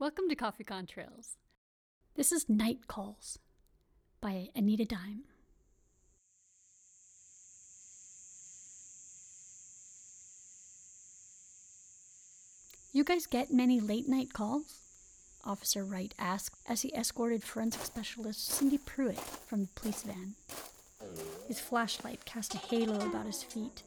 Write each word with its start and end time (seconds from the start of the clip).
Welcome 0.00 0.30
to 0.30 0.34
Coffee 0.34 0.64
Contrails. 0.64 1.36
This 2.16 2.32
is 2.32 2.48
Night 2.48 2.86
Calls 2.86 3.38
by 4.22 4.48
Anita 4.56 4.86
Dime. 4.86 5.24
You 12.94 13.04
guys 13.04 13.26
get 13.26 13.52
many 13.52 13.78
late 13.78 14.08
night 14.08 14.32
calls? 14.32 14.78
Officer 15.44 15.84
Wright 15.84 16.14
asked 16.18 16.56
as 16.66 16.80
he 16.80 16.94
escorted 16.94 17.42
forensic 17.42 17.82
specialist 17.82 18.46
Cindy 18.46 18.78
Pruitt 18.78 19.20
from 19.20 19.64
the 19.64 19.68
police 19.74 20.02
van. 20.02 20.34
His 21.46 21.60
flashlight 21.60 22.24
cast 22.24 22.54
a 22.54 22.56
halo 22.56 23.06
about 23.06 23.26
his 23.26 23.42
feet, 23.42 23.82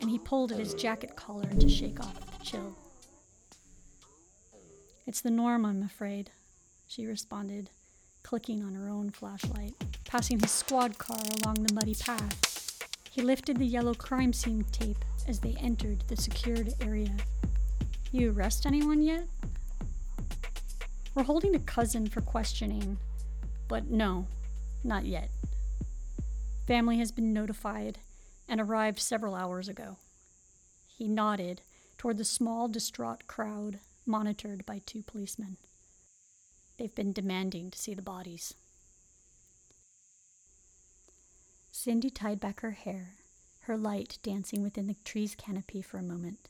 and 0.00 0.08
he 0.08 0.18
pulled 0.18 0.50
at 0.50 0.58
his 0.58 0.72
jacket 0.72 1.14
collar 1.14 1.50
to 1.60 1.68
shake 1.68 2.00
off 2.00 2.38
the 2.38 2.42
chill. 2.42 2.74
It's 5.04 5.20
the 5.20 5.30
norm, 5.30 5.66
I'm 5.66 5.82
afraid, 5.82 6.30
she 6.86 7.06
responded, 7.06 7.70
clicking 8.22 8.62
on 8.62 8.74
her 8.74 8.88
own 8.88 9.10
flashlight, 9.10 9.74
passing 10.04 10.38
his 10.38 10.52
squad 10.52 10.96
car 10.96 11.18
along 11.42 11.64
the 11.64 11.74
muddy 11.74 11.96
path. 11.96 12.78
He 13.10 13.20
lifted 13.20 13.56
the 13.56 13.66
yellow 13.66 13.94
crime 13.94 14.32
scene 14.32 14.64
tape 14.70 15.04
as 15.26 15.40
they 15.40 15.56
entered 15.60 16.04
the 16.06 16.16
secured 16.16 16.72
area. 16.80 17.16
You 18.12 18.30
arrest 18.30 18.64
anyone 18.64 19.02
yet? 19.02 19.24
We're 21.16 21.24
holding 21.24 21.56
a 21.56 21.60
cousin 21.60 22.06
for 22.06 22.20
questioning, 22.20 22.96
but 23.66 23.90
no, 23.90 24.28
not 24.84 25.04
yet. 25.04 25.30
Family 26.68 26.98
has 26.98 27.10
been 27.10 27.32
notified 27.32 27.98
and 28.48 28.60
arrived 28.60 29.00
several 29.00 29.34
hours 29.34 29.68
ago. 29.68 29.96
He 30.86 31.08
nodded 31.08 31.60
toward 31.98 32.18
the 32.18 32.24
small, 32.24 32.68
distraught 32.68 33.26
crowd 33.26 33.80
monitored 34.06 34.66
by 34.66 34.80
two 34.84 35.02
policemen. 35.02 35.56
They've 36.78 36.94
been 36.94 37.12
demanding 37.12 37.70
to 37.70 37.78
see 37.78 37.94
the 37.94 38.02
bodies. 38.02 38.54
Cindy 41.70 42.10
tied 42.10 42.40
back 42.40 42.60
her 42.60 42.72
hair, 42.72 43.14
her 43.62 43.76
light 43.76 44.18
dancing 44.22 44.62
within 44.62 44.86
the 44.86 44.96
tree's 45.04 45.34
canopy 45.34 45.82
for 45.82 45.98
a 45.98 46.02
moment. 46.02 46.48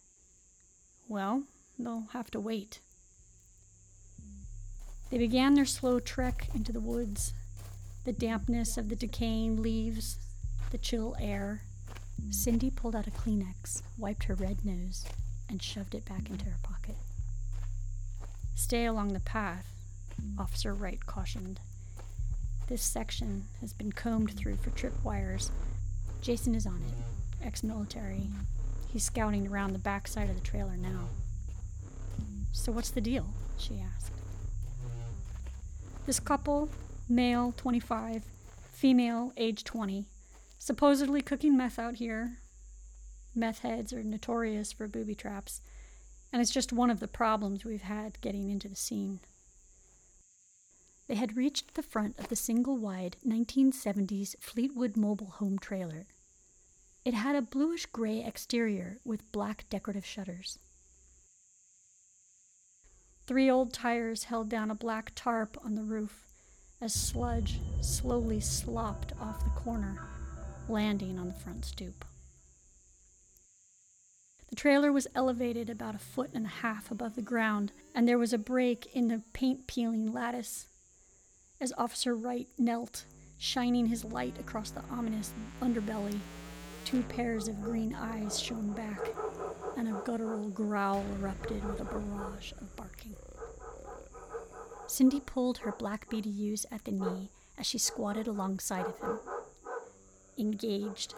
Well, 1.08 1.44
they'll 1.78 2.08
have 2.12 2.30
to 2.32 2.40
wait. 2.40 2.80
They 5.10 5.18
began 5.18 5.54
their 5.54 5.66
slow 5.66 6.00
trek 6.00 6.48
into 6.54 6.72
the 6.72 6.80
woods. 6.80 7.34
The 8.04 8.12
dampness 8.12 8.76
of 8.76 8.88
the 8.88 8.96
decaying 8.96 9.62
leaves, 9.62 10.18
the 10.70 10.78
chill 10.78 11.14
air. 11.20 11.62
Cindy 12.30 12.70
pulled 12.70 12.96
out 12.96 13.06
a 13.06 13.10
Kleenex, 13.10 13.82
wiped 13.98 14.24
her 14.24 14.34
red 14.34 14.64
nose, 14.64 15.04
and 15.48 15.62
shoved 15.62 15.94
it 15.94 16.04
back 16.04 16.30
into 16.30 16.46
her 16.46 16.58
pocket. 16.62 16.96
Stay 18.54 18.86
along 18.86 19.12
the 19.12 19.20
path, 19.20 19.72
Officer 20.38 20.74
Wright 20.74 21.04
cautioned. 21.06 21.60
This 22.68 22.82
section 22.82 23.44
has 23.60 23.72
been 23.72 23.92
combed 23.92 24.32
through 24.32 24.56
for 24.56 24.70
tripwires. 24.70 25.50
Jason 26.20 26.54
is 26.54 26.66
on 26.66 26.82
it, 26.88 27.44
ex 27.44 27.62
military. 27.62 28.28
He's 28.92 29.04
scouting 29.04 29.48
around 29.48 29.72
the 29.72 29.78
back 29.78 30.06
side 30.06 30.28
of 30.28 30.36
the 30.36 30.42
trailer 30.42 30.76
now. 30.76 31.08
So, 32.52 32.70
what's 32.72 32.90
the 32.90 33.00
deal? 33.00 33.26
she 33.58 33.80
asked. 33.80 34.12
This 36.06 36.20
couple, 36.20 36.68
male 37.08 37.54
25, 37.56 38.24
female 38.72 39.32
age 39.36 39.64
20, 39.64 40.06
supposedly 40.58 41.22
cooking 41.22 41.56
meth 41.56 41.78
out 41.78 41.94
here. 41.96 42.38
Meth 43.34 43.60
heads 43.60 43.92
are 43.92 44.02
notorious 44.02 44.72
for 44.72 44.86
booby 44.86 45.14
traps, 45.14 45.62
and 46.32 46.40
it's 46.40 46.50
just 46.50 46.72
one 46.72 46.90
of 46.90 47.00
the 47.00 47.08
problems 47.08 47.64
we've 47.64 47.82
had 47.82 48.20
getting 48.20 48.50
into 48.50 48.68
the 48.68 48.76
scene. 48.76 49.20
They 51.08 51.16
had 51.16 51.36
reached 51.36 51.74
the 51.74 51.82
front 51.82 52.18
of 52.18 52.28
the 52.28 52.36
single 52.36 52.78
wide 52.78 53.16
1970s 53.26 54.34
Fleetwood 54.40 54.96
mobile 54.96 55.34
home 55.38 55.58
trailer. 55.58 56.06
It 57.04 57.14
had 57.14 57.36
a 57.36 57.42
bluish 57.42 57.86
gray 57.86 58.24
exterior 58.24 58.98
with 59.04 59.30
black 59.32 59.66
decorative 59.68 60.06
shutters. 60.06 60.58
Three 63.26 63.50
old 63.50 63.72
tires 63.72 64.24
held 64.24 64.48
down 64.48 64.70
a 64.70 64.74
black 64.74 65.12
tarp 65.14 65.58
on 65.64 65.74
the 65.74 65.82
roof 65.82 66.26
as 66.80 66.94
sludge 66.94 67.60
slowly 67.80 68.40
slopped 68.40 69.12
off 69.20 69.44
the 69.44 69.50
corner, 69.50 70.00
landing 70.68 71.18
on 71.18 71.28
the 71.28 71.34
front 71.34 71.64
stoop. 71.64 72.04
The 74.52 74.56
trailer 74.56 74.92
was 74.92 75.08
elevated 75.14 75.70
about 75.70 75.94
a 75.94 75.98
foot 75.98 76.28
and 76.34 76.44
a 76.44 76.50
half 76.50 76.90
above 76.90 77.14
the 77.14 77.22
ground, 77.22 77.72
and 77.94 78.06
there 78.06 78.18
was 78.18 78.34
a 78.34 78.38
break 78.38 78.94
in 78.94 79.08
the 79.08 79.22
paint 79.32 79.66
peeling 79.66 80.12
lattice. 80.12 80.66
As 81.58 81.72
Officer 81.78 82.14
Wright 82.14 82.46
knelt, 82.58 83.06
shining 83.38 83.86
his 83.86 84.04
light 84.04 84.38
across 84.38 84.68
the 84.68 84.82
ominous 84.90 85.32
underbelly, 85.62 86.18
two 86.84 87.02
pairs 87.04 87.48
of 87.48 87.62
green 87.62 87.94
eyes 87.94 88.38
shone 88.38 88.74
back, 88.74 89.00
and 89.78 89.88
a 89.88 90.02
guttural 90.04 90.50
growl 90.50 91.02
erupted 91.18 91.64
with 91.64 91.80
a 91.80 91.84
barrage 91.84 92.52
of 92.52 92.76
barking. 92.76 93.16
Cindy 94.86 95.20
pulled 95.20 95.56
her 95.58 95.72
black 95.72 96.10
BDUs 96.10 96.66
at 96.70 96.84
the 96.84 96.92
knee 96.92 97.30
as 97.56 97.64
she 97.66 97.78
squatted 97.78 98.26
alongside 98.26 98.84
of 98.84 99.00
him. 99.00 99.18
Engaged, 100.36 101.14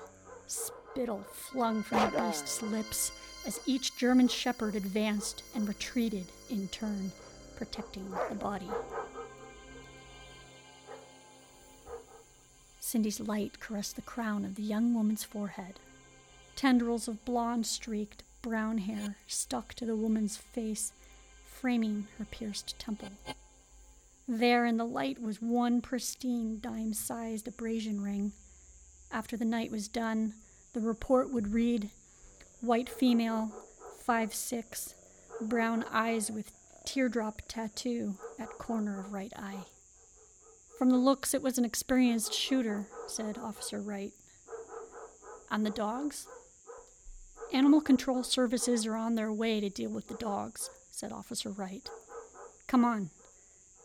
spittle 0.95 1.25
flung 1.33 1.83
from 1.83 1.99
the 1.99 2.19
beast's 2.19 2.63
oh. 2.63 2.67
lips 2.67 3.11
as 3.45 3.61
each 3.67 3.97
German 3.97 4.29
shepherd 4.29 4.77
advanced 4.77 5.43
and 5.53 5.67
retreated 5.67 6.25
in 6.51 6.69
turn, 6.69 7.11
protecting 7.57 8.09
the 8.29 8.37
body. 8.37 8.69
Cindy's 12.79 13.19
light 13.19 13.59
caressed 13.59 13.97
the 13.97 14.03
crown 14.03 14.45
of 14.45 14.55
the 14.55 14.63
young 14.63 14.95
woman's 14.95 15.25
forehead. 15.25 15.81
Tendrils 16.55 17.09
of 17.09 17.25
blonde 17.25 17.67
streaked 17.67 18.23
brown 18.41 18.79
hair 18.79 19.17
stuck 19.27 19.75
to 19.75 19.85
the 19.85 19.97
woman's 19.97 20.37
face, 20.37 20.93
framing 21.45 22.07
her 22.19 22.25
pierced 22.25 22.79
temple. 22.79 23.11
There 24.29 24.65
in 24.65 24.77
the 24.77 24.87
light 24.87 25.21
was 25.21 25.43
one 25.43 25.81
pristine 25.81 26.61
dime 26.61 26.95
sized 26.95 27.49
abrasion 27.49 28.01
ring. 28.01 28.31
After 29.11 29.37
the 29.37 29.45
night 29.45 29.73
was 29.73 29.89
done, 29.89 30.35
the 30.75 30.81
report 30.81 31.33
would 31.33 31.55
read 31.55 31.91
white 32.61 32.91
female, 32.91 33.53
five 33.99 34.35
six, 34.35 34.95
brown 35.41 35.85
eyes 35.91 36.31
with 36.31 36.53
teardrop 36.85 37.43
tattoo 37.49 38.17
at 38.39 38.59
corner 38.59 39.01
of 39.01 39.13
right 39.13 39.33
eye. 39.37 39.65
From 40.77 40.91
the 40.91 40.97
looks, 40.97 41.33
it 41.33 41.43
was 41.43 41.57
an 41.57 41.65
experienced 41.65 42.35
shooter, 42.35 42.89
said 43.07 43.39
Officer 43.39 43.81
Wright. 43.81 44.13
And 45.51 45.65
the 45.65 45.71
dogs? 45.71 46.27
Animal 47.53 47.81
control 47.81 48.25
services 48.25 48.85
are 48.85 48.97
on 48.97 49.15
their 49.15 49.33
way 49.33 49.61
to 49.61 49.71
deal 49.71 49.91
with 49.91 50.09
the 50.09 50.15
dogs, 50.15 50.69
said 50.91 51.13
Officer 51.13 51.51
Wright. 51.51 51.89
Come 52.67 52.85
on, 52.85 53.11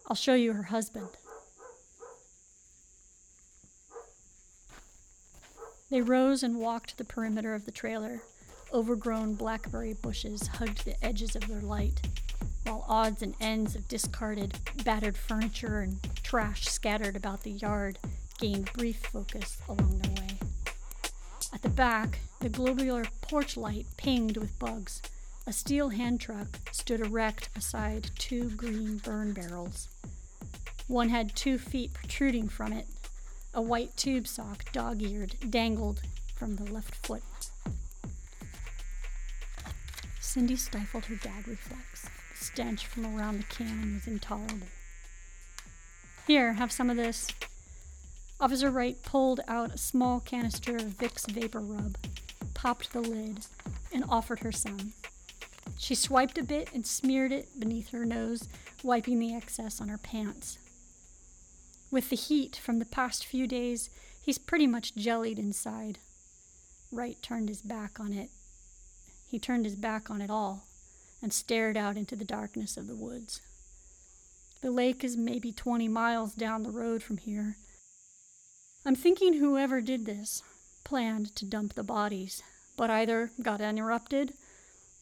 I'll 0.07 0.15
show 0.15 0.33
you 0.33 0.53
her 0.53 0.63
husband. 0.63 1.09
They 5.89 6.01
rose 6.01 6.43
and 6.43 6.57
walked 6.57 6.97
the 6.97 7.05
perimeter 7.05 7.55
of 7.55 7.65
the 7.65 7.71
trailer. 7.71 8.21
Overgrown 8.71 9.33
blackberry 9.33 9.93
bushes 9.93 10.45
hugged 10.47 10.85
the 10.85 11.03
edges 11.03 11.35
of 11.35 11.47
their 11.47 11.61
light, 11.61 12.01
while 12.63 12.85
odds 12.87 13.23
and 13.23 13.33
ends 13.41 13.75
of 13.75 13.87
discarded, 13.87 14.55
battered 14.83 15.17
furniture 15.17 15.79
and 15.79 15.99
trash 16.21 16.67
scattered 16.67 17.15
about 17.15 17.41
the 17.41 17.51
yard 17.51 17.97
gained 18.39 18.71
brief 18.73 18.97
focus 18.97 19.57
along 19.67 19.99
their 19.99 20.11
way. 20.23 20.37
At 21.51 21.63
the 21.63 21.69
back, 21.69 22.19
the 22.39 22.49
globular 22.49 23.05
porch 23.21 23.57
light 23.57 23.87
pinged 23.97 24.37
with 24.37 24.57
bugs. 24.59 25.01
A 25.47 25.51
steel 25.51 25.89
hand 25.89 26.21
truck 26.21 26.47
stood 26.71 27.01
erect 27.01 27.51
beside 27.55 28.11
two 28.19 28.51
green 28.51 28.97
burn 28.97 29.33
barrels. 29.33 29.89
One 30.87 31.09
had 31.09 31.35
two 31.35 31.57
feet 31.57 31.93
protruding 31.93 32.47
from 32.47 32.73
it. 32.73 32.87
A 33.53 33.61
white 33.61 33.97
tube 33.97 34.27
sock, 34.27 34.71
dog 34.71 35.01
eared, 35.01 35.35
dangled 35.49 36.01
from 36.35 36.55
the 36.55 36.71
left 36.71 36.95
foot. 37.05 37.23
Cindy 40.21 40.55
stifled 40.55 41.05
her 41.05 41.15
gag 41.15 41.47
reflex. 41.47 42.03
The 42.03 42.45
stench 42.45 42.85
from 42.85 43.05
around 43.05 43.39
the 43.39 43.43
can 43.45 43.95
was 43.95 44.07
intolerable. 44.07 44.67
Here, 46.27 46.53
have 46.53 46.71
some 46.71 46.91
of 46.91 46.97
this. 46.97 47.27
Officer 48.39 48.69
Wright 48.69 49.01
pulled 49.01 49.41
out 49.47 49.73
a 49.73 49.77
small 49.77 50.19
canister 50.19 50.75
of 50.75 50.97
Vicks 50.97 51.29
Vapor 51.29 51.59
Rub, 51.59 51.97
popped 52.53 52.93
the 52.93 53.01
lid, 53.01 53.47
and 53.91 54.05
offered 54.07 54.41
her 54.41 54.51
some. 54.51 54.93
She 55.77 55.95
swiped 55.95 56.37
a 56.37 56.43
bit 56.43 56.69
and 56.73 56.85
smeared 56.85 57.31
it 57.31 57.59
beneath 57.59 57.89
her 57.89 58.05
nose, 58.05 58.47
wiping 58.83 59.17
the 59.17 59.33
excess 59.33 59.81
on 59.81 59.87
her 59.89 59.97
pants. 59.97 60.59
With 61.91 62.09
the 62.09 62.15
heat 62.15 62.55
from 62.55 62.79
the 62.79 62.85
past 62.85 63.25
few 63.25 63.47
days, 63.47 63.89
he's 64.21 64.37
pretty 64.37 64.67
much 64.67 64.95
jellied 64.95 65.39
inside. 65.39 65.99
Wright 66.91 67.17
turned 67.21 67.49
his 67.49 67.61
back 67.61 67.99
on 67.99 68.13
it 68.13 68.29
he 69.29 69.37
turned 69.37 69.65
his 69.65 69.75
back 69.75 70.09
on 70.09 70.21
it 70.21 70.31
all 70.31 70.65
and 71.21 71.31
stared 71.31 71.77
out 71.77 71.97
into 71.97 72.15
the 72.15 72.25
darkness 72.25 72.77
of 72.77 72.87
the 72.87 72.95
woods. 72.95 73.41
The 74.61 74.71
lake 74.71 75.03
is 75.03 75.15
maybe 75.15 75.51
20 75.51 75.87
miles 75.87 76.33
down 76.33 76.63
the 76.63 76.71
road 76.71 77.03
from 77.03 77.17
here. 77.17 77.57
I'm 78.83 78.95
thinking 78.95 79.33
whoever 79.33 79.81
did 79.81 80.05
this 80.05 80.41
planned 80.83 81.35
to 81.35 81.45
dump 81.45 81.75
the 81.75 81.83
bodies, 81.83 82.41
but 82.75 82.89
either 82.89 83.31
got 83.41 83.61
interrupted 83.61 84.33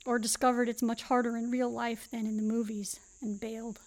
or 0.06 0.19
discovered 0.19 0.68
it's 0.68 0.84
much 0.84 1.04
harder 1.04 1.38
in 1.38 1.50
real 1.50 1.69
life 1.69 2.10
than 2.12 2.25
in 2.28 2.36
the 2.36 2.44
movies 2.44 3.00
and 3.22 3.39
bailed. 3.39 3.80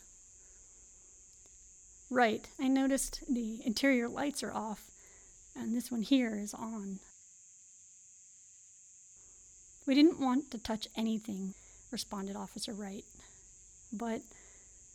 Right, 2.12 2.48
I 2.58 2.66
noticed 2.66 3.22
the 3.28 3.60
interior 3.64 4.08
lights 4.08 4.42
are 4.42 4.52
off, 4.52 4.90
and 5.54 5.72
this 5.72 5.92
one 5.92 6.02
here 6.02 6.34
is 6.34 6.52
on. 6.52 6.98
We 9.86 9.94
didn't 9.94 10.18
want 10.18 10.50
to 10.50 10.58
touch 10.58 10.88
anything, 10.96 11.54
responded 11.92 12.34
Officer 12.34 12.72
Wright. 12.72 13.04
But 13.92 14.22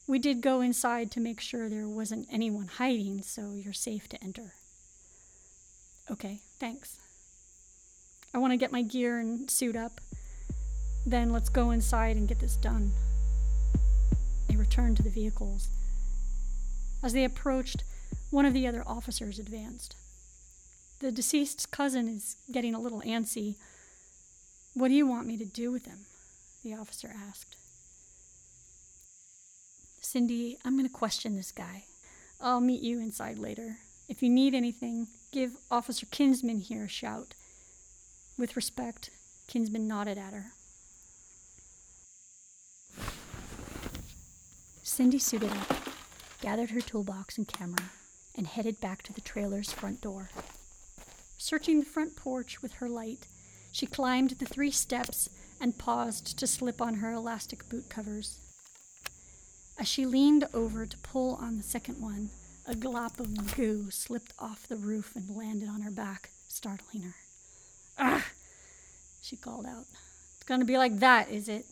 we 0.08 0.20
did 0.20 0.42
go 0.42 0.60
inside 0.60 1.10
to 1.12 1.22
make 1.22 1.40
sure 1.40 1.70
there 1.70 1.88
wasn't 1.88 2.28
anyone 2.30 2.68
hiding, 2.68 3.22
so 3.22 3.54
you're 3.56 3.74
safe 3.74 4.10
to 4.10 4.22
enter. 4.22 4.54
Okay, 6.12 6.42
thanks. 6.60 7.00
I 8.34 8.40
want 8.40 8.52
to 8.52 8.58
get 8.58 8.74
my 8.74 8.82
gear 8.82 9.20
and 9.20 9.50
suit 9.50 9.78
up. 9.78 10.02
Then 11.06 11.32
let's 11.32 11.50
go 11.50 11.72
inside 11.72 12.18
and 12.18 12.28
get 12.28 12.40
this 12.40 12.58
done. 12.58 12.92
They 14.50 14.58
returned 14.58 14.98
to 14.98 15.04
the 15.04 15.10
vehicles. 15.10 15.70
As 17.04 17.14
they 17.14 17.24
approached, 17.24 17.84
one 18.32 18.46
of 18.46 18.54
the 18.54 18.68
other 18.68 18.84
officers 18.86 19.40
advanced. 19.40 19.96
The 21.00 21.12
deceased's 21.12 21.66
cousin 21.66 22.08
is 22.08 22.38
getting 22.52 22.74
a 22.74 22.80
little 22.80 23.02
antsy. 23.02 23.56
What 24.74 24.88
do 24.88 24.94
you 24.94 25.06
want 25.06 25.28
me 25.28 25.38
to 25.38 25.46
do 25.46 25.72
with 25.72 25.86
him? 25.86 26.06
The 26.64 26.74
officer 26.74 27.14
asked. 27.30 27.58
Cindy, 30.02 30.58
I'm 30.64 30.78
going 30.78 30.88
to 30.88 30.94
question 30.94 31.36
this 31.36 31.52
guy. 31.52 31.86
I'll 32.40 32.62
meet 32.62 32.82
you 32.82 33.00
inside 33.00 33.38
later. 33.38 33.78
If 34.08 34.22
you 34.22 34.30
need 34.30 34.54
anything, 34.54 35.08
give 35.32 35.58
Officer 35.72 36.06
Kinsman 36.06 36.60
here 36.60 36.86
a 36.86 36.88
shout. 36.88 37.34
With 38.38 38.56
respect, 38.56 39.10
Kinsman 39.48 39.88
nodded 39.88 40.18
at 40.18 40.34
her. 40.34 40.52
Cindy 44.84 45.20
suited 45.20 45.52
up, 45.52 45.74
gathered 46.46 46.70
her 46.70 46.80
toolbox 46.80 47.40
and 47.40 47.48
camera, 47.48 47.90
and 48.36 48.46
headed 48.46 48.80
back 48.80 49.02
to 49.02 49.12
the 49.12 49.20
trailer's 49.20 49.72
front 49.72 50.00
door. 50.00 50.30
Searching 51.40 51.80
the 51.80 51.86
front 51.88 52.16
porch 52.16 52.62
with 52.62 52.74
her 52.74 52.88
light, 52.88 53.26
she 53.72 53.88
climbed 53.88 54.30
the 54.30 54.46
three 54.46 54.70
steps 54.70 55.28
and 55.60 55.80
paused 55.80 56.38
to 56.38 56.46
slip 56.46 56.80
on 56.80 56.98
her 56.98 57.12
elastic 57.12 57.68
boot 57.68 57.90
covers. 57.90 58.38
As 59.80 59.88
she 59.88 60.06
leaned 60.06 60.48
over 60.54 60.86
to 60.86 60.98
pull 61.00 61.34
on 61.42 61.58
the 61.58 61.64
second 61.64 62.00
one, 62.00 62.30
a 62.68 62.76
glop 62.76 63.20
of 63.20 63.56
goo 63.56 63.90
slipped 63.90 64.34
off 64.38 64.68
the 64.68 64.78
roof 64.78 65.16
and 65.16 65.36
landed 65.36 65.68
on 65.68 65.82
her 65.82 65.90
back, 65.90 66.30
startling 66.48 67.02
her. 67.02 67.16
Ah! 67.98 68.28
She 69.20 69.36
called 69.36 69.66
out. 69.66 69.88
It's 70.36 70.46
to 70.48 70.64
be 70.64 70.78
like 70.78 71.00
that, 71.00 71.32
is 71.32 71.50
it? 71.50 71.66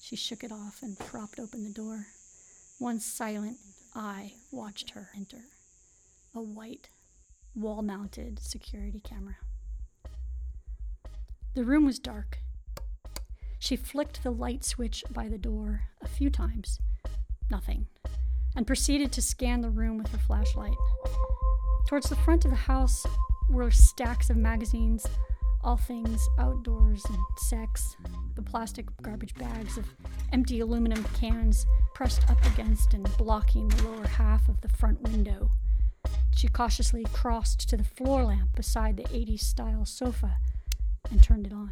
She 0.00 0.16
shook 0.16 0.42
it 0.42 0.52
off 0.52 0.78
and 0.80 0.98
propped 0.98 1.38
open 1.38 1.64
the 1.64 1.68
door. 1.68 2.06
One 2.78 2.98
silent 2.98 3.58
eye 3.94 4.34
watched 4.50 4.90
her 4.90 5.08
enter 5.16 5.44
a 6.34 6.40
white, 6.40 6.90
wall 7.54 7.82
mounted 7.82 8.38
security 8.38 9.00
camera. 9.00 9.36
The 11.54 11.64
room 11.64 11.84
was 11.84 11.98
dark. 11.98 12.38
She 13.58 13.76
flicked 13.76 14.22
the 14.22 14.30
light 14.30 14.64
switch 14.64 15.02
by 15.10 15.28
the 15.28 15.38
door 15.38 15.88
a 16.00 16.08
few 16.08 16.30
times 16.30 16.78
nothing, 17.50 17.86
and 18.56 18.66
proceeded 18.66 19.12
to 19.12 19.22
scan 19.22 19.60
the 19.60 19.70
room 19.70 19.98
with 19.98 20.08
her 20.08 20.18
flashlight. 20.18 20.76
Towards 21.88 22.08
the 22.08 22.16
front 22.16 22.44
of 22.44 22.50
the 22.50 22.56
house 22.56 23.04
were 23.48 23.70
stacks 23.70 24.30
of 24.30 24.36
magazines, 24.36 25.04
all 25.62 25.76
things 25.76 26.28
outdoors 26.38 27.04
and 27.04 27.18
sex, 27.36 27.96
the 28.34 28.42
plastic 28.42 28.86
garbage 29.02 29.34
bags 29.34 29.76
of 29.76 29.86
empty 30.32 30.60
aluminum 30.60 31.04
cans 31.18 31.66
pressed 31.94 32.28
up 32.30 32.44
against 32.52 32.94
and 32.94 33.04
blocking 33.16 33.68
the 33.68 33.88
lower 33.88 34.06
half 34.06 34.48
of 34.48 34.60
the 34.60 34.68
front 34.68 35.00
window. 35.02 35.50
She 36.34 36.48
cautiously 36.48 37.04
crossed 37.12 37.68
to 37.68 37.76
the 37.76 37.84
floor 37.84 38.24
lamp 38.24 38.54
beside 38.56 38.96
the 38.96 39.04
80s 39.04 39.40
style 39.40 39.84
sofa 39.84 40.38
and 41.10 41.22
turned 41.22 41.46
it 41.46 41.52
on 41.52 41.70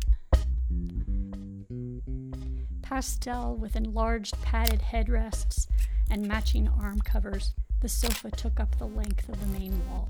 pastel 2.89 3.55
with 3.55 3.77
enlarged 3.77 4.41
padded 4.41 4.81
headrests 4.81 5.67
and 6.11 6.27
matching 6.27 6.67
arm 6.81 6.99
covers, 7.03 7.53
the 7.83 7.89
sofa 7.89 8.31
took 8.31 8.59
up 8.59 8.79
the 8.79 8.87
length 8.87 9.29
of 9.29 9.39
the 9.41 9.59
main 9.59 9.79
wall. 9.87 10.09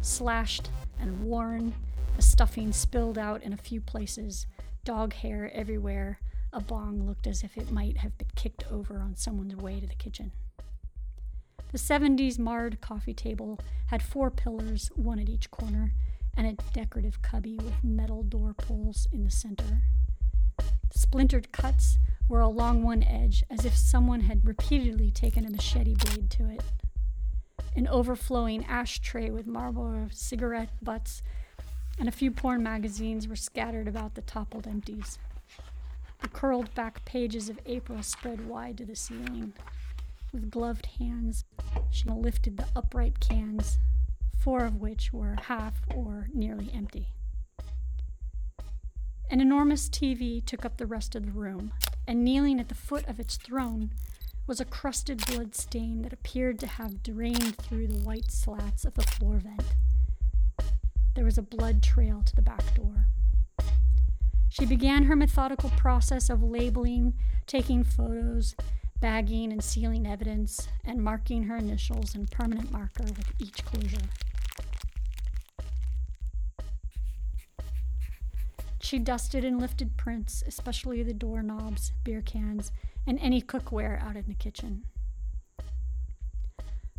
Slashed 0.00 0.70
and 1.00 1.24
worn, 1.24 1.74
the 2.16 2.22
stuffing 2.22 2.72
spilled 2.72 3.18
out 3.18 3.42
in 3.42 3.52
a 3.52 3.56
few 3.56 3.80
places, 3.80 4.46
dog 4.84 5.12
hair 5.14 5.50
everywhere. 5.52 6.20
A 6.52 6.60
bong 6.60 7.06
looked 7.06 7.26
as 7.26 7.42
if 7.42 7.56
it 7.56 7.72
might 7.72 7.98
have 7.98 8.16
been 8.18 8.30
kicked 8.36 8.64
over 8.70 8.98
on 8.98 9.16
someone's 9.16 9.56
way 9.56 9.80
to 9.80 9.86
the 9.86 9.94
kitchen. 9.94 10.32
The 11.72 11.78
70s 11.78 12.38
marred 12.38 12.80
coffee 12.80 13.14
table 13.14 13.58
had 13.86 14.02
four 14.02 14.30
pillars, 14.30 14.92
one 14.94 15.18
at 15.18 15.28
each 15.28 15.50
corner, 15.50 15.92
and 16.36 16.46
a 16.46 16.62
decorative 16.72 17.20
cubby 17.22 17.56
with 17.56 17.82
metal 17.82 18.22
door 18.22 18.54
pulls 18.56 19.08
in 19.12 19.24
the 19.24 19.30
center. 19.30 19.82
Splintered 20.92 21.50
cuts 21.50 21.98
were 22.28 22.40
along 22.40 22.82
one 22.84 23.02
edge, 23.02 23.42
as 23.50 23.64
if 23.64 23.76
someone 23.76 24.20
had 24.20 24.46
repeatedly 24.46 25.10
taken 25.10 25.44
a 25.44 25.50
machete 25.50 25.94
blade 25.94 26.30
to 26.30 26.48
it. 26.48 26.62
An 27.74 27.88
overflowing 27.88 28.64
ashtray 28.66 29.30
with 29.30 29.48
Marlboro 29.48 30.08
cigarette 30.12 30.70
butts 30.80 31.22
and 31.98 32.08
a 32.08 32.12
few 32.12 32.30
porn 32.30 32.62
magazines 32.62 33.28
were 33.28 33.36
scattered 33.36 33.88
about 33.88 34.14
the 34.14 34.22
toppled 34.22 34.66
empties. 34.66 35.18
The 36.20 36.28
curled 36.28 36.74
back 36.74 37.04
pages 37.04 37.48
of 37.48 37.60
April 37.66 38.02
spread 38.02 38.48
wide 38.48 38.78
to 38.78 38.84
the 38.84 38.96
ceiling. 38.96 39.52
With 40.32 40.50
gloved 40.50 40.86
hands, 40.98 41.44
she 41.90 42.08
lifted 42.08 42.56
the 42.56 42.66
upright 42.74 43.20
cans, 43.20 43.78
four 44.38 44.64
of 44.64 44.80
which 44.80 45.12
were 45.12 45.36
half 45.44 45.74
or 45.94 46.28
nearly 46.34 46.70
empty. 46.74 47.08
An 49.30 49.40
enormous 49.40 49.88
TV 49.88 50.44
took 50.44 50.64
up 50.64 50.76
the 50.76 50.86
rest 50.86 51.14
of 51.14 51.26
the 51.26 51.32
room, 51.32 51.72
and 52.06 52.24
kneeling 52.24 52.60
at 52.60 52.68
the 52.68 52.74
foot 52.74 53.06
of 53.08 53.18
its 53.18 53.36
throne 53.36 53.90
was 54.46 54.60
a 54.60 54.64
crusted 54.64 55.24
blood 55.26 55.54
stain 55.54 56.02
that 56.02 56.12
appeared 56.12 56.58
to 56.58 56.66
have 56.66 57.02
drained 57.02 57.56
through 57.56 57.86
the 57.86 58.02
white 58.04 58.30
slats 58.30 58.84
of 58.84 58.94
the 58.94 59.02
floor 59.02 59.38
vent. 59.38 59.74
There 61.14 61.24
was 61.24 61.38
a 61.38 61.42
blood 61.42 61.82
trail 61.82 62.22
to 62.24 62.34
the 62.34 62.42
back 62.42 62.74
door. 62.74 63.06
She 64.48 64.66
began 64.66 65.04
her 65.04 65.16
methodical 65.16 65.70
process 65.70 66.28
of 66.28 66.42
labeling, 66.42 67.14
taking 67.46 67.84
photos, 67.84 68.54
bagging 69.00 69.52
and 69.52 69.62
sealing 69.62 70.06
evidence, 70.06 70.68
and 70.84 71.02
marking 71.02 71.44
her 71.44 71.56
initials 71.56 72.14
in 72.14 72.26
permanent 72.26 72.72
marker 72.72 73.04
with 73.04 73.32
each 73.38 73.64
closure. 73.64 74.08
She 78.80 78.98
dusted 78.98 79.44
and 79.44 79.60
lifted 79.60 79.96
prints, 79.96 80.44
especially 80.46 81.02
the 81.02 81.14
doorknobs, 81.14 81.92
beer 82.02 82.20
cans, 82.20 82.70
and 83.06 83.18
any 83.20 83.40
cookware 83.40 84.02
out 84.02 84.16
in 84.16 84.26
the 84.26 84.34
kitchen. 84.34 84.84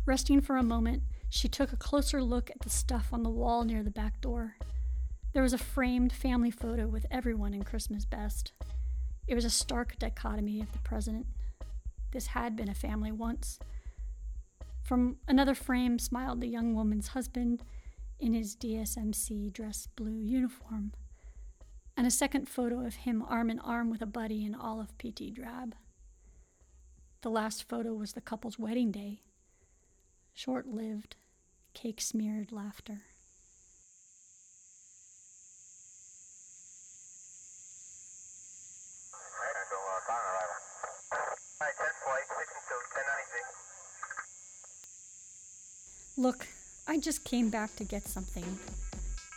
Resting 0.04 0.40
for 0.40 0.56
a 0.56 0.62
moment, 0.62 1.02
she 1.28 1.48
took 1.48 1.72
a 1.72 1.76
closer 1.76 2.22
look 2.22 2.50
at 2.50 2.60
the 2.60 2.70
stuff 2.70 3.08
on 3.12 3.22
the 3.22 3.30
wall 3.30 3.64
near 3.64 3.82
the 3.82 3.90
back 3.90 4.20
door. 4.20 4.56
There 5.32 5.42
was 5.42 5.52
a 5.52 5.58
framed 5.58 6.12
family 6.12 6.50
photo 6.50 6.86
with 6.86 7.06
everyone 7.10 7.52
in 7.52 7.62
Christmas 7.62 8.04
best. 8.04 8.52
It 9.26 9.34
was 9.34 9.44
a 9.44 9.50
stark 9.50 9.98
dichotomy 9.98 10.60
of 10.60 10.72
the 10.72 10.78
present. 10.78 11.26
This 12.12 12.28
had 12.28 12.56
been 12.56 12.68
a 12.68 12.74
family 12.74 13.12
once. 13.12 13.58
From 14.82 15.16
another 15.26 15.54
frame 15.54 15.98
smiled 15.98 16.40
the 16.40 16.46
young 16.46 16.74
woman's 16.74 17.08
husband 17.08 17.62
in 18.18 18.32
his 18.32 18.56
USMC 18.56 19.52
dress 19.52 19.88
blue 19.96 20.20
uniform 20.20 20.92
and 21.96 22.06
a 22.06 22.10
second 22.10 22.48
photo 22.48 22.84
of 22.84 22.94
him 22.94 23.22
arm 23.26 23.50
in 23.50 23.58
arm 23.58 23.90
with 23.90 24.02
a 24.02 24.06
buddy 24.06 24.44
in 24.44 24.54
olive 24.54 24.96
PT 24.98 25.34
drab. 25.34 25.74
The 27.22 27.30
last 27.30 27.68
photo 27.68 27.94
was 27.94 28.12
the 28.12 28.20
couple's 28.20 28.58
wedding 28.58 28.92
day. 28.92 29.20
Short 30.38 30.68
lived, 30.68 31.16
cake 31.72 31.98
smeared 31.98 32.52
laughter. 32.52 33.00
Look, 46.18 46.46
I 46.86 46.98
just 46.98 47.24
came 47.24 47.48
back 47.48 47.74
to 47.76 47.84
get 47.84 48.06
something. 48.06 48.58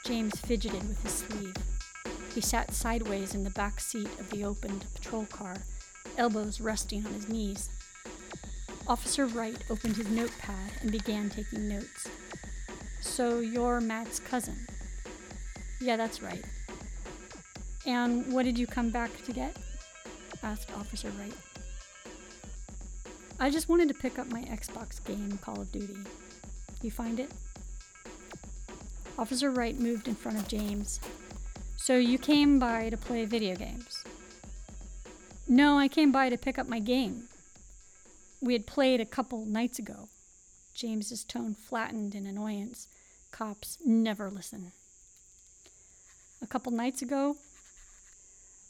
James 0.05 0.37
fidgeted 0.41 0.85
with 0.85 1.01
his 1.01 1.13
sleeve. 1.13 1.55
He 2.35 2.41
sat 2.41 2.73
sideways 2.73 3.33
in 3.33 3.45
the 3.45 3.51
back 3.51 3.79
seat 3.79 4.09
of 4.19 4.29
the 4.31 4.43
opened 4.43 4.83
patrol 4.93 5.25
car, 5.27 5.55
elbows 6.17 6.59
resting 6.59 7.05
on 7.05 7.13
his 7.13 7.29
knees. 7.29 7.69
Officer 8.89 9.27
Wright 9.27 9.55
opened 9.69 9.95
his 9.95 10.09
notepad 10.09 10.71
and 10.81 10.91
began 10.91 11.29
taking 11.29 11.69
notes. 11.69 12.09
So 13.01 13.37
you're 13.37 13.79
Matt's 13.79 14.19
cousin? 14.19 14.65
Yeah, 15.79 15.95
that's 15.95 16.23
right. 16.23 16.43
And 17.85 18.33
what 18.33 18.45
did 18.45 18.57
you 18.57 18.65
come 18.65 18.89
back 18.89 19.11
to 19.25 19.31
get? 19.31 19.55
asked 20.41 20.71
Officer 20.75 21.11
Wright. 21.19 21.33
I 23.39 23.51
just 23.51 23.69
wanted 23.69 23.89
to 23.89 23.93
pick 23.93 24.17
up 24.17 24.31
my 24.31 24.41
Xbox 24.41 25.03
game, 25.05 25.37
Call 25.43 25.61
of 25.61 25.71
Duty. 25.71 25.97
You 26.81 26.89
find 26.89 27.19
it? 27.19 27.31
Officer 29.19 29.51
Wright 29.51 29.79
moved 29.79 30.07
in 30.07 30.15
front 30.15 30.39
of 30.39 30.47
James. 30.47 30.99
So 31.77 31.95
you 31.97 32.17
came 32.17 32.57
by 32.57 32.89
to 32.89 32.97
play 32.97 33.25
video 33.25 33.55
games? 33.55 34.03
No, 35.47 35.77
I 35.77 35.87
came 35.87 36.11
by 36.11 36.29
to 36.29 36.37
pick 36.37 36.57
up 36.57 36.67
my 36.67 36.79
game. 36.79 37.29
We 38.41 38.53
had 38.53 38.65
played 38.65 39.01
a 39.01 39.05
couple 39.05 39.45
nights 39.45 39.79
ago. 39.79 40.09
James's 40.73 41.23
tone 41.23 41.55
flattened 41.55 42.15
in 42.15 42.25
annoyance. 42.25 42.87
Cops 43.31 43.77
never 43.85 44.29
listen. 44.29 44.71
A 46.41 46.47
couple 46.47 46.71
nights 46.71 47.01
ago, 47.01 47.35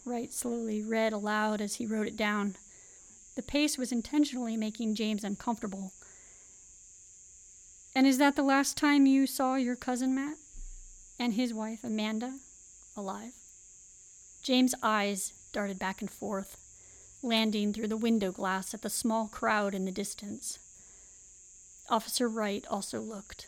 Wright 0.05 0.33
slowly 0.33 0.81
read 0.81 1.13
aloud 1.13 1.61
as 1.61 1.75
he 1.75 1.85
wrote 1.85 2.07
it 2.07 2.17
down. 2.17 2.55
The 3.35 3.43
pace 3.43 3.77
was 3.77 3.91
intentionally 3.91 4.57
making 4.57 4.95
James 4.95 5.23
uncomfortable. 5.23 5.91
And 7.93 8.07
is 8.07 8.17
that 8.17 8.35
the 8.35 8.43
last 8.43 8.75
time 8.75 9.05
you 9.05 9.27
saw 9.27 9.55
your 9.55 9.75
cousin 9.75 10.15
Matt 10.15 10.37
and 11.19 11.33
his 11.33 11.53
wife 11.53 11.83
Amanda 11.83 12.39
alive? 12.97 13.33
James' 14.41 14.73
eyes 14.81 15.33
darted 15.51 15.77
back 15.77 16.01
and 16.01 16.09
forth, 16.09 16.57
landing 17.21 17.73
through 17.73 17.87
the 17.87 17.97
window 17.97 18.31
glass 18.31 18.73
at 18.73 18.81
the 18.81 18.89
small 18.89 19.27
crowd 19.27 19.75
in 19.75 19.85
the 19.85 19.91
distance. 19.91 20.59
Officer 21.89 22.29
Wright 22.29 22.65
also 22.69 22.99
looked. 23.01 23.47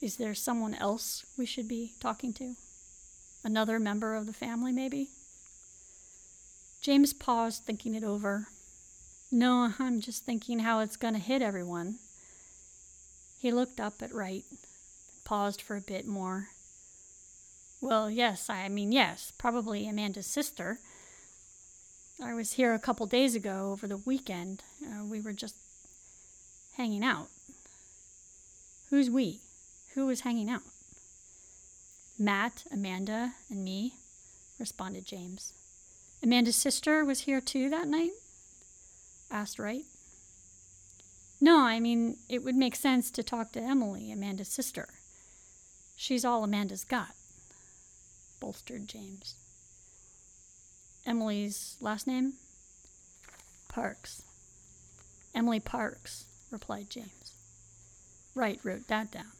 Is 0.00 0.16
there 0.16 0.34
someone 0.34 0.74
else 0.74 1.24
we 1.36 1.46
should 1.46 1.68
be 1.68 1.94
talking 2.00 2.32
to? 2.34 2.54
Another 3.42 3.78
member 3.78 4.14
of 4.14 4.26
the 4.26 4.32
family, 4.32 4.72
maybe? 4.72 5.08
James 6.82 7.12
paused, 7.12 7.64
thinking 7.64 7.94
it 7.94 8.04
over. 8.04 8.48
No, 9.30 9.72
I'm 9.78 10.00
just 10.00 10.24
thinking 10.24 10.60
how 10.60 10.80
it's 10.80 10.96
going 10.96 11.14
to 11.14 11.20
hit 11.20 11.42
everyone. 11.42 11.96
He 13.38 13.50
looked 13.50 13.80
up 13.80 14.02
at 14.02 14.14
Wright, 14.14 14.44
paused 15.24 15.62
for 15.62 15.76
a 15.76 15.80
bit 15.80 16.06
more. 16.06 16.48
Well, 17.80 18.10
yes, 18.10 18.50
I 18.50 18.68
mean, 18.68 18.92
yes, 18.92 19.32
probably 19.38 19.88
Amanda's 19.88 20.26
sister. 20.26 20.80
I 22.22 22.32
was 22.32 22.52
here 22.52 22.72
a 22.72 22.78
couple 22.78 23.04
days 23.06 23.34
ago 23.34 23.70
over 23.72 23.86
the 23.86 23.98
weekend. 23.98 24.62
Uh, 24.82 25.04
we 25.04 25.20
were 25.20 25.34
just 25.34 25.54
hanging 26.76 27.04
out. 27.04 27.28
Who's 28.88 29.10
we? 29.10 29.40
Who 29.94 30.06
was 30.06 30.20
hanging 30.20 30.48
out? 30.48 30.62
Matt, 32.18 32.64
Amanda, 32.70 33.34
and 33.50 33.62
me, 33.62 33.96
responded 34.58 35.04
James. 35.04 35.52
Amanda's 36.22 36.56
sister 36.56 37.04
was 37.04 37.20
here 37.20 37.42
too 37.42 37.68
that 37.68 37.88
night? 37.88 38.12
asked 39.30 39.58
Wright. 39.58 39.84
No, 41.38 41.60
I 41.60 41.80
mean, 41.80 42.16
it 42.30 42.42
would 42.42 42.56
make 42.56 42.76
sense 42.76 43.10
to 43.10 43.22
talk 43.22 43.52
to 43.52 43.60
Emily, 43.60 44.10
Amanda's 44.10 44.48
sister. 44.48 44.88
She's 45.96 46.24
all 46.24 46.44
Amanda's 46.44 46.84
got, 46.84 47.14
bolstered 48.40 48.88
James. 48.88 49.34
Emily's 51.06 51.76
last 51.80 52.06
name? 52.06 52.34
Parks. 53.68 54.22
Emily 55.34 55.60
Parks, 55.60 56.24
replied 56.50 56.90
James. 56.90 57.32
Wright 58.34 58.58
wrote 58.62 58.88
that 58.88 59.12
down. 59.12 59.32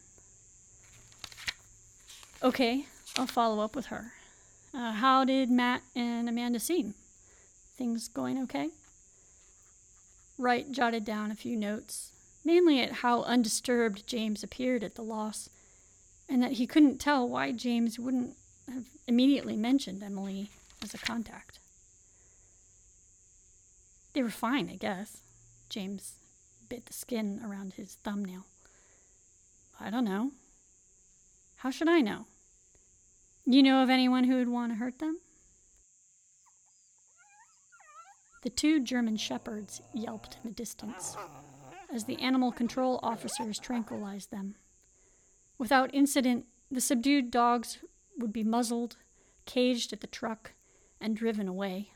Okay, 2.42 2.87
I'll 3.18 3.26
follow 3.26 3.62
up 3.62 3.75
with 3.75 3.87
her. 3.87 4.12
Uh, 4.73 4.92
how 4.92 5.25
did 5.25 5.50
Matt 5.50 5.82
and 5.94 6.28
Amanda 6.28 6.61
seem? 6.61 6.94
Things 7.76 8.08
going 8.08 8.40
okay? 8.42 8.70
Wright 10.38 10.70
jotted 10.70 11.04
down 11.04 11.30
a 11.30 11.35
few 11.35 11.56
notes, 11.56 12.12
mainly 12.44 12.80
at 12.80 12.92
how 12.92 13.23
undisturbed 13.23 14.06
James 14.06 14.42
appeared 14.42 14.85
at 14.85 14.94
the 14.94 15.02
loss, 15.02 15.49
and 16.28 16.42
that 16.42 16.52
he 16.52 16.66
couldn't 16.66 16.99
tell 16.99 17.26
why 17.26 17.52
James 17.52 17.99
wouldn't 17.99 18.37
have 18.73 18.85
immediately 19.06 19.56
mentioned 19.56 20.02
Emily 20.02 20.50
as 20.83 20.95
a 20.95 20.99
contact. 20.99 21.59
They 24.12 24.23
were 24.23 24.30
fine, 24.30 24.71
I 24.71 24.76
guess. 24.76 25.23
James 25.68 26.14
bit 26.68 26.87
the 26.87 26.92
skin 26.92 27.40
around 27.45 27.75
his 27.75 27.97
thumbnail. 28.02 28.47
I 29.78 29.90
don't 29.90 30.04
know. 30.04 30.33
How 31.56 31.71
should 31.71 31.88
I 31.88 32.00
know? 32.00 32.26
You 33.45 33.62
know 33.62 33.83
of 33.83 33.90
anyone 33.90 34.25
who 34.25 34.37
would 34.37 34.49
want 34.49 34.73
to 34.73 34.76
hurt 34.76 34.99
them? 34.99 35.18
The 38.42 38.50
two 38.50 38.80
German 38.80 39.16
shepherds 39.16 39.80
yelped 39.92 40.38
in 40.42 40.50
the 40.50 40.54
distance 40.54 41.16
as 41.92 42.04
the 42.04 42.21
animal 42.21 42.52
control 42.52 43.00
officers 43.02 43.59
tranquilized 43.59 44.30
them. 44.30 44.56
Without 45.59 45.95
incident, 45.95 46.47
the 46.71 46.80
subdued 46.80 47.30
dogs 47.30 47.78
would 48.18 48.33
be 48.33 48.45
muzzled, 48.45 48.97
caged 49.47 49.92
at 49.92 50.00
the 50.00 50.06
truck, 50.06 50.52
and 51.00 51.17
driven 51.17 51.49
away. 51.49 51.91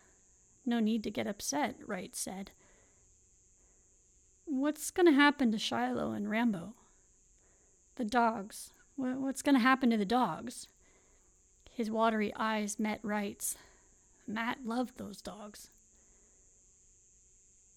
No 0.65 0.81
need 0.81 1.03
to 1.05 1.11
get 1.11 1.27
upset, 1.27 1.77
Wright 1.87 2.15
said. 2.15 2.51
What's 4.45 4.91
going 4.91 5.07
to 5.07 5.13
happen 5.13 5.53
to 5.53 5.59
Shiloh 5.59 6.13
and 6.13 6.31
Rambo? 6.31 6.75
The 7.97 8.05
dogs. 8.05 8.73
What's 8.97 9.43
going 9.43 9.55
to 9.55 9.61
happen 9.61 9.91
to 9.91 9.97
the 9.97 10.05
dogs? 10.05 10.67
His 11.71 11.91
watery 11.91 12.33
eyes 12.37 12.79
met 12.79 13.01
Wright's. 13.03 13.57
Matt 14.27 14.59
loved 14.65 14.99
those 14.99 15.23
dogs. 15.23 15.71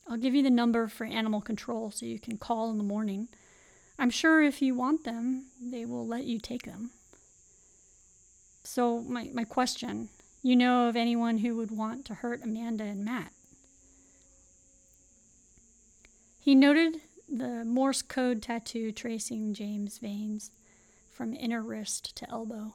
I'll 0.08 0.18
give 0.18 0.36
you 0.36 0.44
the 0.44 0.50
number 0.50 0.88
for 0.88 1.06
animal 1.06 1.42
control 1.42 1.90
so 1.92 2.06
you 2.06 2.20
can 2.20 2.38
call 2.38 2.70
in 2.72 2.78
the 2.78 2.84
morning. 2.84 3.30
I'm 3.98 4.10
sure 4.10 4.42
if 4.42 4.62
you 4.62 4.76
want 4.76 5.04
them, 5.04 5.46
they 5.62 5.86
will 5.86 6.06
let 6.06 6.26
you 6.26 6.40
take 6.40 6.64
them. 6.64 6.92
So, 8.64 9.02
my, 9.02 9.30
my 9.34 9.44
question 9.44 10.10
you 10.44 10.56
know 10.56 10.88
of 10.90 10.96
anyone 10.96 11.40
who 11.40 11.56
would 11.56 11.72
want 11.72 12.06
to 12.06 12.14
hurt 12.14 12.44
Amanda 12.44 12.84
and 12.84 13.04
Matt? 13.04 13.32
He 16.40 16.54
noted 16.54 16.98
the 17.30 17.64
Morse 17.64 18.02
code 18.02 18.42
tattoo 18.42 18.92
tracing 18.92 19.54
James' 19.54 19.98
veins 19.98 20.52
from 21.10 21.34
inner 21.34 21.62
wrist 21.62 22.16
to 22.18 22.30
elbow. 22.30 22.74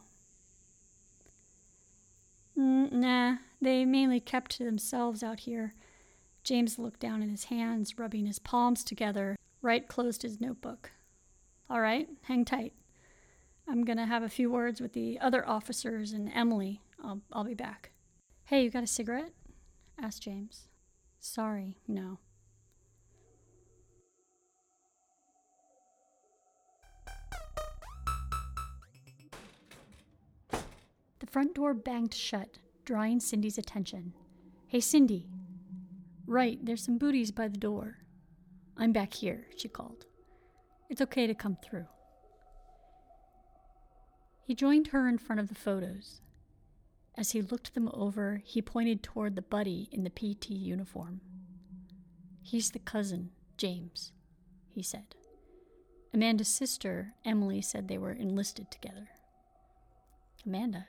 Mm, 2.58 2.90
nah, 2.92 3.36
they 3.60 3.84
mainly 3.84 4.20
kept 4.20 4.52
to 4.52 4.64
themselves 4.64 5.22
out 5.22 5.40
here. 5.40 5.74
James 6.42 6.78
looked 6.78 7.00
down 7.00 7.22
at 7.22 7.28
his 7.28 7.44
hands, 7.44 7.98
rubbing 7.98 8.24
his 8.24 8.38
palms 8.38 8.82
together. 8.82 9.36
Wright 9.60 9.86
closed 9.86 10.22
his 10.22 10.40
notebook. 10.40 10.92
All 11.68 11.80
right, 11.80 12.08
hang 12.22 12.46
tight. 12.46 12.72
I'm 13.68 13.84
going 13.84 13.98
to 13.98 14.06
have 14.06 14.22
a 14.22 14.30
few 14.30 14.50
words 14.50 14.80
with 14.80 14.94
the 14.94 15.20
other 15.20 15.46
officers 15.46 16.12
and 16.12 16.32
Emily. 16.34 16.80
I'll, 17.02 17.20
I'll 17.32 17.44
be 17.44 17.54
back. 17.54 17.92
Hey, 18.44 18.64
you 18.64 18.70
got 18.70 18.82
a 18.82 18.86
cigarette? 18.86 19.32
asked 20.00 20.22
James. 20.22 20.68
Sorry, 21.20 21.76
no. 21.86 22.18
The 31.20 31.26
front 31.26 31.54
door 31.54 31.74
banged 31.74 32.14
shut, 32.14 32.58
drawing 32.84 33.20
Cindy's 33.20 33.58
attention. 33.58 34.14
Hey, 34.66 34.80
Cindy, 34.80 35.26
Wright, 36.28 36.58
there's 36.62 36.84
some 36.84 36.98
booties 36.98 37.30
by 37.30 37.48
the 37.48 37.56
door. 37.56 37.96
I'm 38.76 38.92
back 38.92 39.14
here, 39.14 39.46
she 39.56 39.66
called. 39.66 40.04
It's 40.90 41.00
okay 41.00 41.26
to 41.26 41.34
come 41.34 41.56
through. 41.62 41.86
He 44.46 44.54
joined 44.54 44.88
her 44.88 45.08
in 45.08 45.16
front 45.16 45.40
of 45.40 45.48
the 45.48 45.54
photos. 45.54 46.20
As 47.18 47.32
he 47.32 47.42
looked 47.42 47.74
them 47.74 47.90
over, 47.92 48.42
he 48.44 48.62
pointed 48.62 49.02
toward 49.02 49.34
the 49.34 49.42
buddy 49.42 49.88
in 49.90 50.04
the 50.04 50.08
PT 50.10 50.50
uniform. 50.50 51.20
He's 52.42 52.70
the 52.70 52.78
cousin, 52.78 53.30
James, 53.56 54.12
he 54.70 54.84
said. 54.84 55.16
Amanda's 56.14 56.46
sister, 56.46 57.14
Emily, 57.24 57.60
said 57.60 57.88
they 57.88 57.98
were 57.98 58.12
enlisted 58.12 58.70
together. 58.70 59.08
Amanda? 60.46 60.86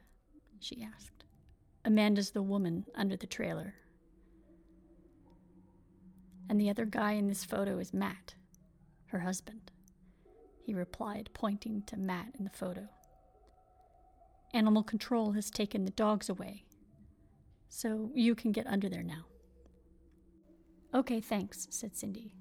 she 0.59 0.83
asked. 0.83 1.23
Amanda's 1.83 2.29
the 2.29 2.43
woman 2.43 2.85
under 2.93 3.17
the 3.17 3.25
trailer, 3.25 3.73
and 6.47 6.61
the 6.61 6.69
other 6.69 6.85
guy 6.85 7.13
in 7.13 7.27
this 7.27 7.43
photo 7.43 7.79
is 7.79 7.91
Matt, 7.91 8.35
her 9.07 9.19
husband. 9.19 9.71
He 10.63 10.75
replied, 10.75 11.31
pointing 11.33 11.81
to 11.87 11.97
Matt 11.97 12.35
in 12.37 12.43
the 12.43 12.51
photo. 12.51 12.87
Animal 14.53 14.83
control 14.83 15.33
has 15.33 15.51
taken 15.51 15.85
the 15.85 15.91
dogs 15.91 16.27
away, 16.27 16.63
so 17.67 18.09
you 18.15 18.33
can 18.33 18.51
get 18.51 18.65
under 18.65 18.89
there 18.89 19.03
now. 19.03 19.25
Okay, 20.93 21.21
thanks, 21.21 21.67
said 21.69 21.95
Cindy. 21.95 22.33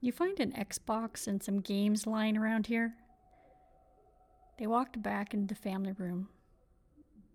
You 0.00 0.12
find 0.12 0.40
an 0.40 0.52
Xbox 0.52 1.28
and 1.28 1.42
some 1.42 1.60
games 1.60 2.06
lying 2.06 2.36
around 2.36 2.66
here? 2.66 2.94
They 4.58 4.66
walked 4.66 5.02
back 5.02 5.34
into 5.34 5.54
the 5.54 5.60
family 5.60 5.92
room. 5.92 6.28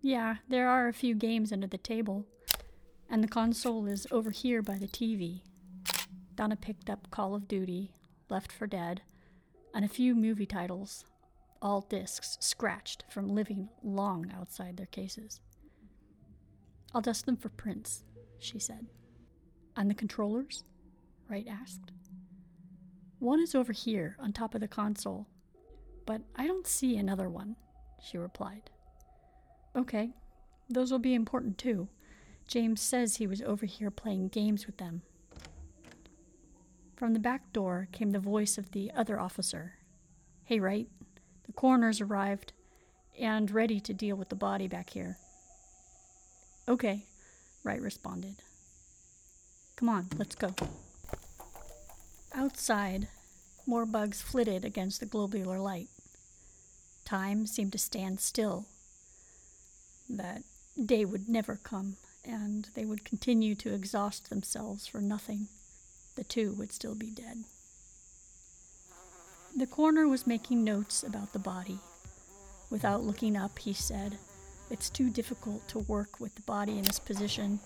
Yeah, 0.00 0.36
there 0.48 0.68
are 0.68 0.88
a 0.88 0.92
few 0.92 1.14
games 1.14 1.52
under 1.52 1.66
the 1.66 1.78
table, 1.78 2.26
and 3.08 3.22
the 3.22 3.28
console 3.28 3.86
is 3.86 4.06
over 4.10 4.30
here 4.30 4.62
by 4.62 4.78
the 4.78 4.86
TV. 4.88 5.42
Donna 6.34 6.56
picked 6.56 6.90
up 6.90 7.10
Call 7.10 7.34
of 7.34 7.48
Duty, 7.48 7.92
Left 8.28 8.52
4 8.52 8.66
Dead, 8.66 9.02
and 9.74 9.84
a 9.84 9.88
few 9.88 10.14
movie 10.14 10.46
titles, 10.46 11.04
all 11.60 11.82
discs 11.82 12.36
scratched 12.40 13.04
from 13.08 13.28
living 13.28 13.68
long 13.82 14.32
outside 14.36 14.76
their 14.76 14.86
cases. 14.86 15.40
I'll 16.94 17.00
dust 17.00 17.26
them 17.26 17.36
for 17.36 17.48
prints, 17.48 18.04
she 18.38 18.58
said. 18.58 18.86
And 19.76 19.90
the 19.90 19.94
controllers? 19.94 20.64
Wright 21.28 21.46
asked. 21.48 21.92
One 23.18 23.40
is 23.40 23.54
over 23.54 23.72
here 23.72 24.16
on 24.18 24.32
top 24.32 24.54
of 24.54 24.60
the 24.60 24.68
console, 24.68 25.26
but 26.06 26.22
I 26.36 26.46
don't 26.46 26.66
see 26.66 26.96
another 26.96 27.28
one, 27.28 27.56
she 28.00 28.16
replied. 28.16 28.70
Okay, 29.76 30.10
those 30.70 30.90
will 30.90 30.98
be 30.98 31.14
important 31.14 31.58
too. 31.58 31.88
James 32.46 32.80
says 32.80 33.16
he 33.16 33.26
was 33.26 33.42
over 33.42 33.66
here 33.66 33.90
playing 33.90 34.28
games 34.28 34.66
with 34.66 34.78
them. 34.78 35.02
From 36.96 37.12
the 37.12 37.20
back 37.20 37.52
door 37.52 37.88
came 37.92 38.10
the 38.10 38.18
voice 38.18 38.56
of 38.56 38.70
the 38.70 38.90
other 38.92 39.20
officer. 39.20 39.74
Hey, 40.44 40.58
Wright, 40.58 40.88
the 41.48 41.52
coroner's 41.54 42.00
arrived 42.00 42.52
and 43.18 43.50
ready 43.50 43.80
to 43.80 43.92
deal 43.92 44.14
with 44.14 44.28
the 44.28 44.36
body 44.36 44.68
back 44.68 44.90
here. 44.90 45.16
Okay, 46.68 47.06
Wright 47.64 47.82
responded. 47.82 48.36
Come 49.74 49.88
on, 49.88 50.06
let's 50.16 50.36
go. 50.36 50.54
Outside, 52.32 53.08
more 53.66 53.86
bugs 53.86 54.22
flitted 54.22 54.64
against 54.64 55.00
the 55.00 55.06
globular 55.06 55.58
light. 55.58 55.88
Time 57.04 57.46
seemed 57.46 57.72
to 57.72 57.78
stand 57.78 58.20
still. 58.20 58.66
That 60.08 60.42
day 60.84 61.04
would 61.04 61.28
never 61.28 61.56
come, 61.56 61.96
and 62.24 62.68
they 62.74 62.84
would 62.84 63.04
continue 63.04 63.54
to 63.56 63.74
exhaust 63.74 64.28
themselves 64.28 64.86
for 64.86 65.00
nothing. 65.00 65.48
The 66.16 66.24
two 66.24 66.52
would 66.52 66.72
still 66.72 66.94
be 66.94 67.10
dead. 67.10 67.44
The 69.56 69.66
coroner 69.66 70.06
was 70.06 70.26
making 70.26 70.62
notes 70.62 71.02
about 71.02 71.32
the 71.32 71.38
body. 71.38 71.78
Without 72.70 73.02
looking 73.02 73.36
up, 73.36 73.58
he 73.58 73.72
said, 73.72 74.18
It's 74.70 74.90
too 74.90 75.10
difficult 75.10 75.66
to 75.68 75.80
work 75.80 76.20
with 76.20 76.34
the 76.34 76.42
body 76.42 76.78
in 76.78 76.82
this 76.82 76.98
position. 76.98 77.58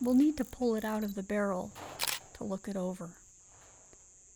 We'll 0.00 0.14
need 0.14 0.36
to 0.38 0.44
pull 0.44 0.76
it 0.76 0.84
out 0.84 1.04
of 1.04 1.14
the 1.14 1.22
barrel 1.22 1.72
to 2.34 2.44
look 2.44 2.68
it 2.68 2.76
over. 2.76 3.10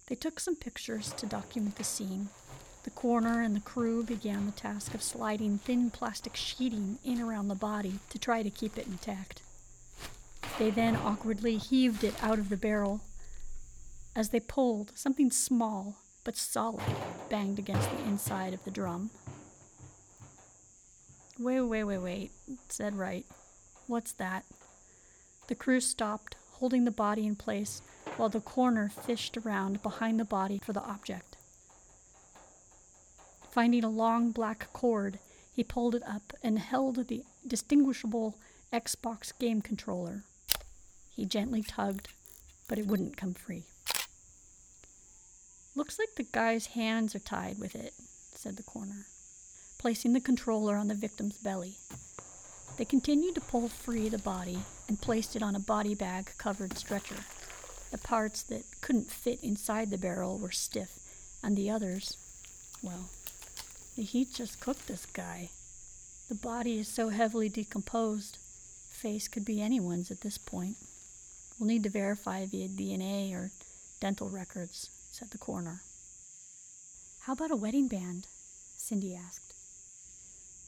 They 0.09 0.17
took 0.17 0.41
some 0.41 0.57
pictures 0.57 1.13
to 1.15 1.27
document 1.27 1.77
the 1.77 1.85
scene. 1.85 2.29
The 2.83 2.91
coroner 2.91 3.43
and 3.43 3.55
the 3.55 3.61
crew 3.61 4.03
began 4.03 4.47
the 4.47 4.53
task 4.53 4.93
of 4.95 5.03
sliding 5.03 5.59
thin 5.59 5.91
plastic 5.91 6.35
sheeting 6.35 6.99
in 7.05 7.21
around 7.21 7.49
the 7.49 7.55
body 7.55 8.01
to 8.11 8.19
try 8.19 8.43
to 8.43 8.51
keep 8.51 8.77
it 8.77 8.87
intact. 8.87 9.43
They 10.59 10.71
then 10.71 10.97
awkwardly 10.97 11.57
heaved 11.57 12.05
it 12.05 12.15
out 12.23 12.39
of 12.39 12.49
the 12.49 12.57
barrel. 12.57 13.01
As 14.17 14.31
they 14.31 14.41
pulled, 14.41 14.93
something 14.97 15.31
small 15.31 15.97
but 16.25 16.37
solid 16.37 16.83
banged 17.29 17.59
against 17.59 17.91
the 17.91 18.05
inside 18.05 18.55
of 18.55 18.65
the 18.65 18.71
drum. 18.71 19.11
Wait, 21.39 21.61
wait, 21.61 21.85
wait, 21.85 21.99
wait, 21.99 22.33
said 22.69 22.97
Wright. 22.97 23.27
What's 23.87 24.13
that? 24.13 24.45
The 25.49 25.55
crew 25.55 25.81
stopped, 25.81 26.37
holding 26.53 26.85
the 26.85 26.91
body 26.91 27.27
in 27.27 27.35
place 27.35 27.81
while 28.17 28.29
the 28.29 28.41
coroner 28.41 28.89
fished 28.89 29.37
around 29.37 29.83
behind 29.83 30.21
the 30.21 30.25
body 30.25 30.61
for 30.63 30.73
the 30.73 30.83
object. 30.83 31.37
Finding 33.51 33.83
a 33.83 33.89
long 33.89 34.31
black 34.31 34.69
cord, 34.73 35.19
he 35.53 35.65
pulled 35.65 35.95
it 35.95 36.03
up 36.07 36.33
and 36.43 36.59
held 36.59 37.09
the 37.09 37.25
distinguishable 37.47 38.37
Xbox 38.73 39.37
game 39.39 39.61
controller. 39.61 40.25
He 41.11 41.25
gently 41.25 41.63
tugged, 41.63 42.09
but 42.69 42.79
it 42.79 42.87
wouldn't 42.87 43.17
come 43.17 43.35
free. 43.35 43.65
Looks 45.75 45.99
like 45.99 46.17
the 46.17 46.25
guy's 46.25 46.67
hands 46.67 47.15
are 47.15 47.21
tied 47.21 47.59
with 47.59 47.75
it, 47.77 47.95
said 48.35 48.57
the 48.57 48.63
coroner, 48.63 49.07
placing 49.79 50.13
the 50.13 50.21
controller 50.21 50.77
on 50.77 50.89
the 50.89 50.95
victim's 50.95 51.37
belly. 51.37 51.77
They 52.77 52.85
continued 52.85 53.37
to 53.37 53.41
pull 53.41 53.69
free 53.69 54.09
the 54.09 54.19
body 54.19 54.61
and 54.89 55.01
placed 55.01 55.37
it 55.37 55.43
on 55.43 55.55
a 55.55 55.61
body 55.61 55.95
bag 55.95 56.33
covered 56.39 56.77
stretcher. 56.77 57.25
The 57.91 57.99
parts 57.99 58.43
that 58.45 58.65
couldn't 58.81 59.11
fit 59.13 59.41
inside 59.43 59.91
the 59.91 59.99
barrel 59.99 60.39
were 60.39 60.51
stiff, 60.51 60.99
and 61.43 61.57
the 61.57 61.71
others, 61.71 62.17
well, 62.83 63.09
the 63.97 64.03
heat 64.03 64.33
just 64.33 64.61
cooked 64.61 64.87
this 64.87 65.07
guy. 65.07 65.51
The 66.29 66.35
body 66.35 66.79
is 66.79 66.89
so 66.89 67.11
heavily 67.11 67.49
decomposed, 67.49 68.39
face 68.89 69.29
could 69.29 69.45
be 69.45 69.61
anyone's 69.61 70.11
at 70.11 70.23
this 70.23 70.39
point. 70.39 70.77
We'll 71.59 71.69
need 71.69 71.83
to 71.85 71.91
verify 71.91 72.47
via 72.47 72.69
DNA 72.69 73.35
or 73.35 73.51
dental 74.01 74.29
records, 74.29 74.91
said 75.11 75.31
the 75.31 75.39
coroner. 75.39 75.83
How 77.21 77.33
about 77.35 77.51
a 77.51 77.57
wedding 77.57 77.89
band? 77.89 78.27
Cindy 78.77 79.15
asked. 79.15 79.55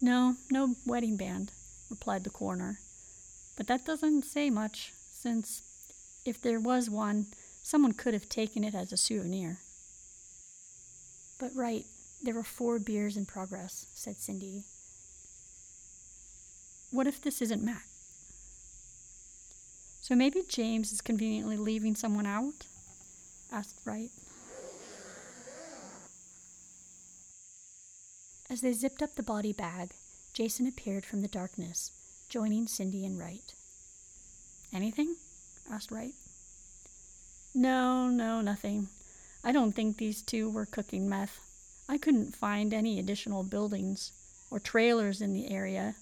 No, 0.00 0.36
no 0.50 0.76
wedding 0.84 1.16
band, 1.16 1.52
replied 1.88 2.24
the 2.24 2.30
coroner. 2.30 2.80
But 3.56 3.66
that 3.68 3.84
doesn't 3.84 4.24
say 4.24 4.50
much, 4.50 4.92
since 5.12 5.62
if 6.24 6.40
there 6.40 6.60
was 6.60 6.90
one, 6.90 7.26
someone 7.62 7.92
could 7.92 8.14
have 8.14 8.28
taken 8.28 8.64
it 8.64 8.74
as 8.74 8.92
a 8.92 8.96
souvenir. 8.96 9.60
But 11.38 11.54
Wright, 11.54 11.86
there 12.22 12.34
were 12.34 12.44
four 12.44 12.78
beers 12.78 13.16
in 13.16 13.26
progress, 13.26 13.86
said 13.94 14.20
Cindy. 14.20 14.64
What 16.90 17.06
if 17.06 17.20
this 17.20 17.40
isn't 17.42 17.62
Matt? 17.64 17.82
So 20.00 20.14
maybe 20.14 20.42
James 20.48 20.92
is 20.92 21.00
conveniently 21.00 21.56
leaving 21.56 21.94
someone 21.94 22.26
out? 22.26 22.66
asked 23.50 23.76
Wright. 23.84 24.10
As 28.52 28.60
they 28.60 28.74
zipped 28.74 29.02
up 29.02 29.14
the 29.14 29.22
body 29.22 29.54
bag, 29.54 29.94
Jason 30.34 30.66
appeared 30.66 31.06
from 31.06 31.22
the 31.22 31.26
darkness, 31.26 31.90
joining 32.28 32.66
Cindy 32.66 33.06
and 33.06 33.18
Wright. 33.18 33.54
Anything? 34.74 35.16
asked 35.70 35.90
Wright. 35.90 36.12
No, 37.54 38.08
no, 38.08 38.42
nothing. 38.42 38.88
I 39.42 39.52
don't 39.52 39.72
think 39.72 39.96
these 39.96 40.20
two 40.20 40.50
were 40.50 40.66
cooking 40.66 41.08
meth. 41.08 41.40
I 41.88 41.96
couldn't 41.96 42.36
find 42.36 42.74
any 42.74 42.98
additional 42.98 43.42
buildings 43.42 44.12
or 44.50 44.60
trailers 44.60 45.22
in 45.22 45.32
the 45.32 45.50
area, 45.50 45.94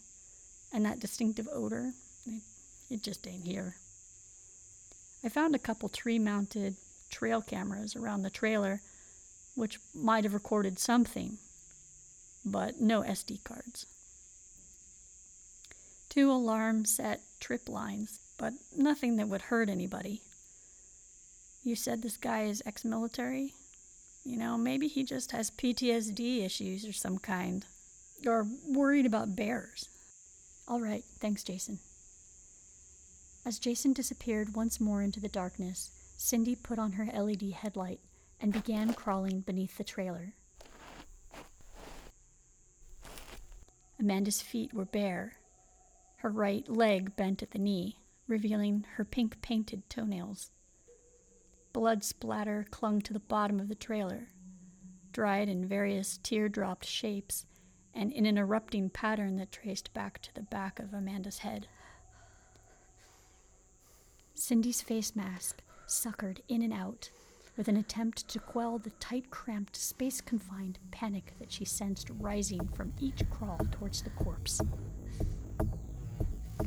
and 0.72 0.84
that 0.84 0.98
distinctive 0.98 1.48
odor, 1.52 1.92
it, 2.26 2.42
it 2.90 3.04
just 3.04 3.28
ain't 3.28 3.46
here. 3.46 3.76
I 5.22 5.28
found 5.28 5.54
a 5.54 5.60
couple 5.60 5.88
tree 5.88 6.18
mounted 6.18 6.74
trail 7.10 7.42
cameras 7.42 7.94
around 7.94 8.22
the 8.22 8.28
trailer, 8.28 8.82
which 9.54 9.78
might 9.94 10.24
have 10.24 10.34
recorded 10.34 10.80
something, 10.80 11.38
but 12.44 12.81
no 12.81 13.03
SD 13.03 13.42
cards. 13.44 13.87
Two 16.09 16.31
alarm 16.31 16.85
set 16.85 17.20
trip 17.38 17.68
lines 17.68 18.20
but 18.40 18.55
nothing 18.74 19.16
that 19.16 19.29
would 19.29 19.42
hurt 19.42 19.68
anybody. 19.68 20.22
You 21.62 21.76
said 21.76 22.00
this 22.00 22.16
guy 22.16 22.44
is 22.44 22.62
ex 22.64 22.87
military? 22.87 23.53
You 24.24 24.38
know, 24.38 24.57
maybe 24.57 24.88
he 24.88 25.05
just 25.05 25.33
has 25.33 25.50
PTSD 25.50 26.42
issues 26.42 26.87
or 26.87 26.92
some 26.94 27.18
kind, 27.18 27.66
or 28.26 28.46
worried 28.66 29.05
about 29.05 29.37
bears. 29.37 29.90
All 30.66 30.81
right, 30.81 31.05
thanks, 31.20 31.44
Jason. 31.44 31.81
As 33.44 33.59
Jason 33.59 33.92
disappeared 33.92 34.55
once 34.57 34.81
more 34.81 35.03
into 35.03 35.20
the 35.20 35.29
darkness, 35.29 35.90
Cindy 36.16 36.55
put 36.55 36.79
on 36.79 36.92
her 36.92 37.05
LED 37.12 37.53
headlight 37.53 38.00
and 38.40 38.55
began 38.55 38.94
crawling 38.94 39.40
beneath 39.40 39.76
the 39.76 39.85
trailer. 39.85 40.33
Amanda's 44.00 44.40
feet 44.40 44.72
were 44.72 44.86
bare, 44.86 45.34
her 46.16 46.30
right 46.30 46.66
leg 46.68 47.14
bent 47.16 47.42
at 47.42 47.50
the 47.50 47.58
knee 47.58 47.98
revealing 48.26 48.86
her 48.94 49.04
pink 49.04 49.42
painted 49.42 49.88
toenails. 49.90 50.50
Blood 51.72 52.02
splatter 52.02 52.64
clung 52.70 53.02
to 53.02 53.12
the 53.12 53.20
bottom 53.20 53.60
of 53.60 53.68
the 53.68 53.74
trailer, 53.74 54.28
dried 55.12 55.48
in 55.48 55.66
various 55.66 56.18
teardropped 56.22 56.84
shapes 56.84 57.44
and 57.92 58.12
in 58.12 58.24
an 58.24 58.38
erupting 58.38 58.88
pattern 58.88 59.36
that 59.36 59.52
traced 59.52 59.92
back 59.92 60.22
to 60.22 60.32
the 60.32 60.42
back 60.42 60.78
of 60.78 60.94
Amanda's 60.94 61.38
head. 61.38 61.66
Cindy's 64.34 64.80
face 64.80 65.14
mask 65.14 65.62
suckered 65.86 66.38
in 66.48 66.62
and 66.62 66.72
out 66.72 67.10
with 67.56 67.68
an 67.68 67.76
attempt 67.76 68.28
to 68.28 68.38
quell 68.38 68.78
the 68.78 68.90
tight 69.00 69.30
cramped, 69.30 69.76
space 69.76 70.20
confined 70.20 70.78
panic 70.90 71.34
that 71.38 71.52
she 71.52 71.64
sensed 71.64 72.10
rising 72.18 72.68
from 72.68 72.92
each 73.00 73.22
crawl 73.30 73.60
towards 73.70 74.02
the 74.02 74.10
corpse. 74.10 74.60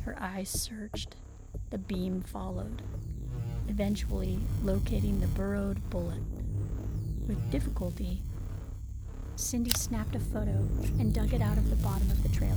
Her 0.04 0.16
eyes 0.20 0.48
searched, 0.48 1.16
the 1.70 1.78
beam 1.78 2.20
followed, 2.20 2.82
eventually 3.68 4.38
locating 4.62 5.20
the 5.20 5.26
burrowed 5.28 5.90
bullet 5.90 6.22
With 7.26 7.50
difficulty, 7.50 8.22
Cindy 9.36 9.70
snapped 9.70 10.14
a 10.14 10.20
photo 10.20 10.68
and 11.00 11.12
dug 11.12 11.32
it 11.32 11.40
out 11.40 11.58
of 11.58 11.70
the 11.70 11.76
bottom 11.76 12.10
of 12.10 12.22
the 12.22 12.28
trailer. 12.28 12.54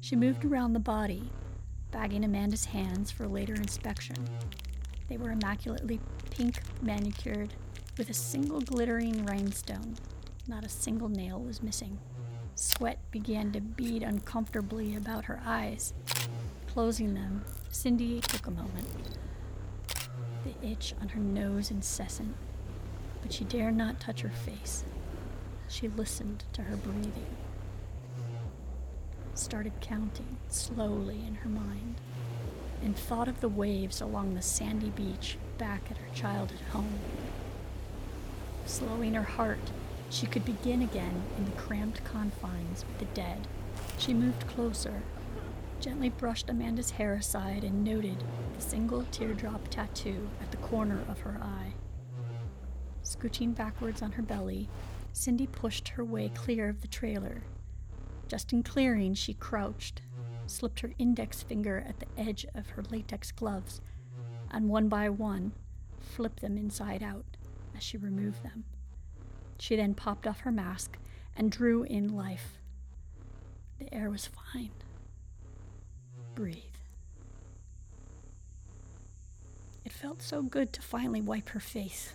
She 0.00 0.16
moved 0.16 0.44
around 0.44 0.72
the 0.72 0.80
body, 0.80 1.30
bagging 1.90 2.24
Amanda's 2.24 2.64
hands 2.64 3.10
for 3.10 3.28
later 3.28 3.54
inspection. 3.54 4.16
They 5.08 5.16
were 5.16 5.30
immaculately 5.30 6.00
pink 6.30 6.60
manicured 6.82 7.54
with 7.96 8.10
a 8.10 8.14
single 8.14 8.60
glittering 8.60 9.24
rhinestone. 9.24 9.96
Not 10.46 10.64
a 10.64 10.68
single 10.68 11.08
nail 11.08 11.40
was 11.40 11.62
missing. 11.62 11.98
Sweat 12.54 12.98
began 13.10 13.52
to 13.52 13.60
bead 13.60 14.02
uncomfortably 14.02 14.94
about 14.94 15.24
her 15.26 15.40
eyes. 15.44 15.94
Closing 16.66 17.14
them, 17.14 17.44
Cindy 17.70 18.20
took 18.20 18.46
a 18.46 18.50
moment. 18.50 18.86
The 20.44 20.66
itch 20.66 20.94
on 21.00 21.08
her 21.10 21.20
nose 21.20 21.70
incessant, 21.70 22.34
but 23.22 23.32
she 23.32 23.44
dared 23.44 23.76
not 23.76 24.00
touch 24.00 24.20
her 24.20 24.28
face. 24.28 24.84
She 25.68 25.88
listened 25.88 26.44
to 26.52 26.62
her 26.62 26.76
breathing. 26.76 27.36
Started 29.34 29.72
counting 29.80 30.36
slowly 30.48 31.22
in 31.26 31.36
her 31.36 31.48
mind 31.48 32.00
and 32.82 32.96
thought 32.96 33.28
of 33.28 33.40
the 33.40 33.48
waves 33.48 34.00
along 34.00 34.34
the 34.34 34.42
sandy 34.42 34.90
beach 34.90 35.38
back 35.58 35.82
at 35.90 35.98
her 35.98 36.14
childhood 36.14 36.60
home. 36.70 36.98
Slowing 38.66 39.14
her 39.14 39.22
heart, 39.22 39.70
she 40.10 40.26
could 40.26 40.44
begin 40.44 40.82
again 40.82 41.22
in 41.36 41.44
the 41.44 41.50
cramped 41.52 42.04
confines 42.04 42.84
with 42.86 42.98
the 42.98 43.14
dead. 43.14 43.46
She 43.98 44.14
moved 44.14 44.46
closer, 44.46 45.02
gently 45.80 46.08
brushed 46.08 46.48
Amanda's 46.48 46.90
hair 46.90 47.14
aside, 47.14 47.64
and 47.64 47.84
noted 47.84 48.22
the 48.54 48.62
single 48.62 49.04
teardrop 49.10 49.68
tattoo 49.68 50.28
at 50.40 50.50
the 50.50 50.56
corner 50.58 51.00
of 51.08 51.20
her 51.20 51.38
eye. 51.42 51.74
Scooching 53.02 53.54
backwards 53.54 54.02
on 54.02 54.12
her 54.12 54.22
belly, 54.22 54.68
Cindy 55.12 55.46
pushed 55.46 55.88
her 55.88 56.04
way 56.04 56.30
clear 56.34 56.68
of 56.68 56.82
the 56.82 56.88
trailer. 56.88 57.42
Just 58.28 58.52
in 58.52 58.62
clearing, 58.62 59.14
she 59.14 59.34
crouched, 59.34 60.02
slipped 60.48 60.80
her 60.80 60.92
index 60.98 61.42
finger 61.42 61.84
at 61.86 62.00
the 62.00 62.06
edge 62.16 62.46
of 62.54 62.70
her 62.70 62.82
latex 62.90 63.30
gloves, 63.32 63.80
and 64.50 64.68
one 64.68 64.88
by 64.88 65.08
one 65.08 65.52
flipped 65.98 66.40
them 66.40 66.56
inside 66.56 67.02
out 67.02 67.24
as 67.76 67.82
she 67.82 67.96
removed 67.96 68.42
them. 68.42 68.64
She 69.58 69.76
then 69.76 69.94
popped 69.94 70.26
off 70.26 70.40
her 70.40 70.52
mask 70.52 70.98
and 71.36 71.50
drew 71.50 71.82
in 71.84 72.14
life. 72.14 72.58
The 73.78 73.92
air 73.92 74.10
was 74.10 74.26
fine. 74.26 74.70
Breathe. 76.34 76.56
It 79.84 79.92
felt 79.92 80.22
so 80.22 80.42
good 80.42 80.72
to 80.74 80.82
finally 80.82 81.20
wipe 81.20 81.50
her 81.50 81.60
face. 81.60 82.12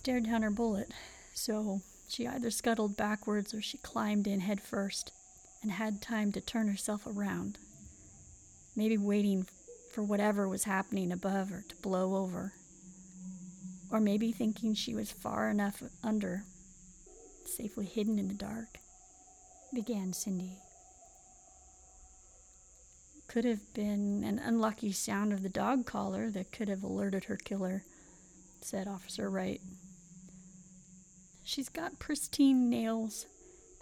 Stared 0.00 0.24
down 0.24 0.40
her 0.40 0.50
bullet, 0.50 0.90
so 1.34 1.82
she 2.08 2.26
either 2.26 2.50
scuttled 2.50 2.96
backwards 2.96 3.52
or 3.52 3.60
she 3.60 3.76
climbed 3.76 4.26
in 4.26 4.40
head 4.40 4.58
first 4.58 5.12
and 5.60 5.70
had 5.70 6.00
time 6.00 6.32
to 6.32 6.40
turn 6.40 6.68
herself 6.68 7.06
around, 7.06 7.58
maybe 8.74 8.96
waiting 8.96 9.46
for 9.92 10.02
whatever 10.02 10.48
was 10.48 10.64
happening 10.64 11.12
above 11.12 11.50
her 11.50 11.62
to 11.68 11.76
blow 11.76 12.16
over, 12.16 12.54
or 13.90 14.00
maybe 14.00 14.32
thinking 14.32 14.72
she 14.72 14.94
was 14.94 15.12
far 15.12 15.50
enough 15.50 15.82
under, 16.02 16.44
safely 17.44 17.84
hidden 17.84 18.18
in 18.18 18.28
the 18.28 18.32
dark, 18.32 18.78
began 19.74 20.14
Cindy. 20.14 20.56
Could 23.28 23.44
have 23.44 23.74
been 23.74 24.24
an 24.24 24.38
unlucky 24.38 24.92
sound 24.92 25.34
of 25.34 25.42
the 25.42 25.50
dog 25.50 25.84
collar 25.84 26.30
that 26.30 26.52
could 26.52 26.70
have 26.70 26.82
alerted 26.82 27.24
her 27.24 27.36
killer 27.36 27.84
said 28.62 28.86
Officer 28.86 29.30
Wright. 29.30 29.60
She's 31.50 31.68
got 31.68 31.98
pristine 31.98 32.70
nails 32.70 33.26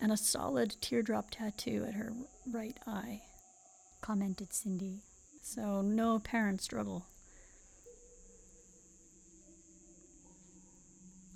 and 0.00 0.10
a 0.10 0.16
solid 0.16 0.76
teardrop 0.80 1.30
tattoo 1.30 1.84
at 1.86 1.92
her 1.92 2.14
right 2.50 2.74
eye, 2.86 3.20
commented 4.00 4.54
Cindy. 4.54 5.02
So, 5.42 5.82
no 5.82 6.14
apparent 6.14 6.62
struggle. 6.62 7.04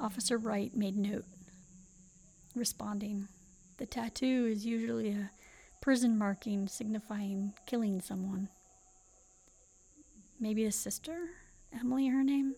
Officer 0.00 0.38
Wright 0.38 0.74
made 0.74 0.96
note, 0.96 1.26
responding, 2.54 3.28
The 3.76 3.84
tattoo 3.84 4.46
is 4.50 4.64
usually 4.64 5.10
a 5.10 5.30
prison 5.82 6.16
marking 6.16 6.66
signifying 6.66 7.52
killing 7.66 8.00
someone. 8.00 8.48
Maybe 10.40 10.64
a 10.64 10.72
sister? 10.72 11.28
Emily, 11.78 12.06
her 12.06 12.24
name? 12.24 12.54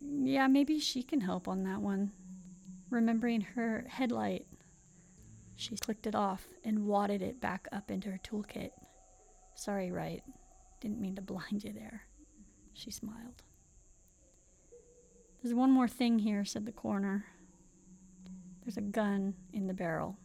Yeah, 0.00 0.46
maybe 0.46 0.78
she 0.78 1.02
can 1.02 1.20
help 1.20 1.48
on 1.48 1.64
that 1.64 1.80
one. 1.80 2.12
Remembering 2.94 3.40
her 3.40 3.84
headlight, 3.88 4.46
she 5.56 5.74
clicked 5.74 6.06
it 6.06 6.14
off 6.14 6.46
and 6.62 6.86
wadded 6.86 7.22
it 7.22 7.40
back 7.40 7.66
up 7.72 7.90
into 7.90 8.08
her 8.08 8.20
toolkit. 8.22 8.70
Sorry, 9.56 9.90
Wright. 9.90 10.22
Didn't 10.80 11.00
mean 11.00 11.16
to 11.16 11.20
blind 11.20 11.64
you 11.64 11.72
there. 11.72 12.02
She 12.72 12.92
smiled. 12.92 13.42
There's 15.42 15.56
one 15.56 15.72
more 15.72 15.88
thing 15.88 16.20
here, 16.20 16.44
said 16.44 16.66
the 16.66 16.70
coroner. 16.70 17.24
There's 18.62 18.76
a 18.76 18.82
gun 18.82 19.34
in 19.52 19.66
the 19.66 19.74
barrel. 19.74 20.16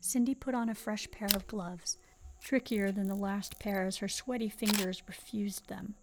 Cindy 0.00 0.34
put 0.34 0.54
on 0.54 0.70
a 0.70 0.74
fresh 0.74 1.10
pair 1.10 1.28
of 1.34 1.46
gloves, 1.48 1.98
trickier 2.42 2.90
than 2.90 3.08
the 3.08 3.14
last 3.14 3.58
pair 3.58 3.82
as 3.82 3.98
her 3.98 4.08
sweaty 4.08 4.48
fingers 4.48 5.02
refused 5.06 5.68
them. 5.68 5.96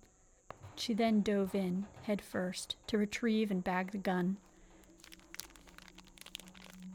She 0.75 0.93
then 0.93 1.21
dove 1.21 1.55
in, 1.55 1.87
head 2.03 2.21
first, 2.21 2.75
to 2.85 2.99
retrieve 2.99 3.49
and 3.49 3.63
bag 3.63 3.93
the 3.93 3.97
gun. 3.97 4.37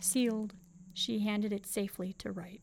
Sealed, 0.05 0.55
she 0.93 1.21
handed 1.21 1.53
it 1.53 1.67
safely 1.67 2.13
to 2.15 2.31
Wright. 2.31 2.61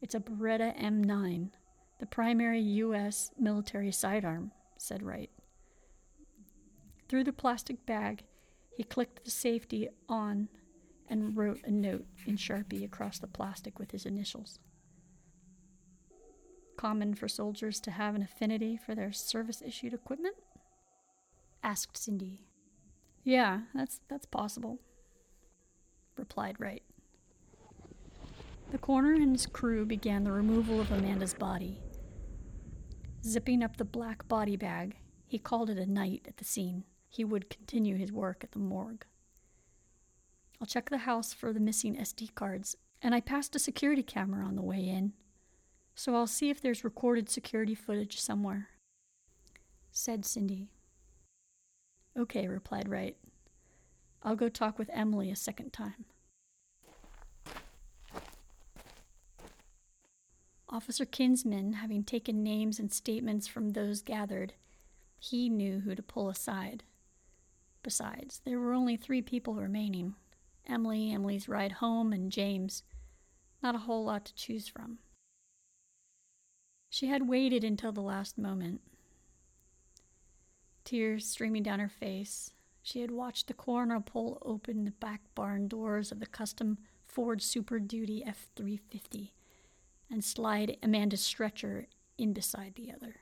It's 0.00 0.14
a 0.14 0.20
Beretta 0.20 0.78
M9, 0.78 1.50
the 1.98 2.06
primary 2.06 2.60
U.S. 2.60 3.30
military 3.38 3.90
sidearm, 3.90 4.52
said 4.76 5.02
Wright. 5.02 5.30
Through 7.08 7.24
the 7.24 7.32
plastic 7.32 7.86
bag, 7.86 8.24
he 8.76 8.82
clicked 8.82 9.24
the 9.24 9.30
safety 9.30 9.88
on 10.08 10.48
and 11.08 11.36
wrote 11.36 11.60
a 11.64 11.70
note 11.70 12.06
in 12.26 12.36
Sharpie 12.36 12.84
across 12.84 13.18
the 13.18 13.26
plastic 13.26 13.78
with 13.78 13.92
his 13.92 14.04
initials 14.06 14.58
common 16.76 17.14
for 17.14 17.28
soldiers 17.28 17.80
to 17.80 17.90
have 17.90 18.14
an 18.14 18.22
affinity 18.22 18.76
for 18.76 18.94
their 18.94 19.12
service 19.12 19.62
issued 19.64 19.94
equipment? 19.94 20.36
asked 21.62 21.96
Cindy. 21.96 22.42
Yeah, 23.22 23.60
that's 23.74 24.00
that's 24.10 24.26
possible, 24.26 24.80
replied 26.16 26.56
Wright. 26.58 26.82
The 28.70 28.78
coroner 28.78 29.14
and 29.14 29.32
his 29.32 29.46
crew 29.46 29.86
began 29.86 30.24
the 30.24 30.32
removal 30.32 30.80
of 30.80 30.90
Amanda's 30.90 31.34
body. 31.34 31.80
Zipping 33.22 33.62
up 33.62 33.76
the 33.76 33.84
black 33.84 34.26
body 34.26 34.56
bag, 34.56 34.96
he 35.26 35.38
called 35.38 35.70
it 35.70 35.78
a 35.78 35.86
night 35.86 36.26
at 36.28 36.36
the 36.38 36.44
scene. 36.44 36.84
He 37.08 37.24
would 37.24 37.50
continue 37.50 37.96
his 37.96 38.12
work 38.12 38.42
at 38.42 38.52
the 38.52 38.58
morgue. 38.58 39.04
I'll 40.60 40.66
check 40.66 40.90
the 40.90 40.98
house 40.98 41.32
for 41.32 41.52
the 41.52 41.60
missing 41.60 41.96
SD 41.96 42.34
cards, 42.34 42.76
and 43.02 43.14
I 43.14 43.20
passed 43.20 43.54
a 43.54 43.58
security 43.58 44.02
camera 44.02 44.44
on 44.44 44.56
the 44.56 44.62
way 44.62 44.88
in, 44.88 45.12
so 45.94 46.14
I'll 46.16 46.26
see 46.26 46.50
if 46.50 46.60
there's 46.60 46.84
recorded 46.84 47.28
security 47.28 47.74
footage 47.74 48.20
somewhere, 48.20 48.70
said 49.92 50.24
Cindy. 50.24 50.70
Okay, 52.18 52.48
replied 52.48 52.88
Wright. 52.88 53.16
I'll 54.24 54.36
go 54.36 54.48
talk 54.48 54.78
with 54.78 54.88
Emily 54.92 55.30
a 55.30 55.36
second 55.36 55.72
time. 55.72 56.06
Officer 60.68 61.04
Kinsman, 61.04 61.74
having 61.74 62.02
taken 62.02 62.42
names 62.42 62.80
and 62.80 62.92
statements 62.92 63.46
from 63.46 63.70
those 63.70 64.00
gathered, 64.00 64.54
he 65.18 65.48
knew 65.48 65.80
who 65.80 65.94
to 65.94 66.02
pull 66.02 66.28
aside. 66.28 66.82
Besides, 67.82 68.40
there 68.44 68.58
were 68.58 68.72
only 68.72 68.96
three 68.96 69.22
people 69.22 69.54
remaining 69.54 70.14
Emily, 70.66 71.12
Emily's 71.12 71.48
ride 71.48 71.72
home, 71.72 72.12
and 72.12 72.32
James. 72.32 72.82
Not 73.62 73.74
a 73.74 73.80
whole 73.80 74.04
lot 74.04 74.24
to 74.24 74.34
choose 74.34 74.66
from. 74.66 74.98
She 76.88 77.08
had 77.08 77.28
waited 77.28 77.64
until 77.64 77.92
the 77.92 78.00
last 78.00 78.38
moment. 78.38 78.80
Tears 80.84 81.26
streaming 81.26 81.62
down 81.62 81.80
her 81.80 81.88
face, 81.88 82.50
she 82.84 83.00
had 83.00 83.10
watched 83.10 83.46
the 83.48 83.54
coroner 83.54 83.98
pull 83.98 84.38
open 84.42 84.84
the 84.84 84.90
back 84.90 85.22
barn 85.34 85.66
doors 85.66 86.12
of 86.12 86.20
the 86.20 86.26
custom 86.26 86.76
Ford 87.06 87.40
Super 87.40 87.80
Duty 87.80 88.22
F 88.24 88.48
350 88.56 89.32
and 90.10 90.22
slide 90.22 90.76
Amanda's 90.82 91.22
stretcher 91.22 91.86
in 92.18 92.34
beside 92.34 92.74
the 92.74 92.92
other. 92.92 93.16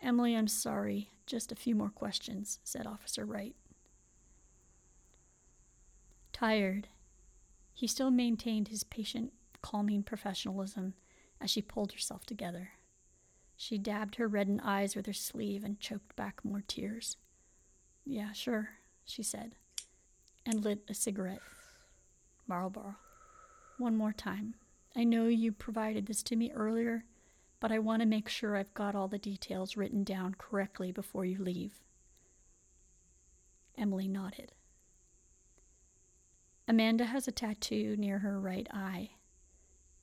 Emily, 0.00 0.36
I'm 0.36 0.46
sorry. 0.46 1.10
Just 1.26 1.50
a 1.50 1.56
few 1.56 1.74
more 1.74 1.90
questions, 1.90 2.60
said 2.62 2.86
Officer 2.86 3.24
Wright. 3.24 3.56
Tired, 6.32 6.86
he 7.72 7.88
still 7.88 8.12
maintained 8.12 8.68
his 8.68 8.84
patient 8.84 9.32
calming 9.60 10.04
professionalism 10.04 10.94
as 11.40 11.50
she 11.50 11.62
pulled 11.62 11.92
herself 11.92 12.24
together. 12.24 12.70
She 13.56 13.76
dabbed 13.76 14.16
her 14.16 14.28
reddened 14.28 14.60
eyes 14.62 14.94
with 14.94 15.06
her 15.06 15.12
sleeve 15.12 15.64
and 15.64 15.80
choked 15.80 16.14
back 16.14 16.44
more 16.44 16.62
tears. 16.66 17.16
Yeah, 18.04 18.32
sure, 18.32 18.70
she 19.04 19.22
said, 19.22 19.54
and 20.44 20.64
lit 20.64 20.84
a 20.88 20.94
cigarette. 20.94 21.40
Marlboro. 22.46 22.96
One 23.78 23.96
more 23.96 24.12
time. 24.12 24.54
I 24.94 25.04
know 25.04 25.26
you 25.26 25.50
provided 25.50 26.06
this 26.06 26.22
to 26.24 26.36
me 26.36 26.52
earlier, 26.52 27.04
but 27.60 27.72
I 27.72 27.78
want 27.78 28.02
to 28.02 28.06
make 28.06 28.28
sure 28.28 28.56
I've 28.56 28.74
got 28.74 28.94
all 28.94 29.08
the 29.08 29.18
details 29.18 29.76
written 29.76 30.04
down 30.04 30.34
correctly 30.38 30.92
before 30.92 31.24
you 31.24 31.38
leave. 31.38 31.80
Emily 33.76 34.06
nodded. 34.06 34.52
Amanda 36.68 37.06
has 37.06 37.26
a 37.26 37.32
tattoo 37.32 37.96
near 37.96 38.20
her 38.20 38.38
right 38.38 38.68
eye. 38.72 39.10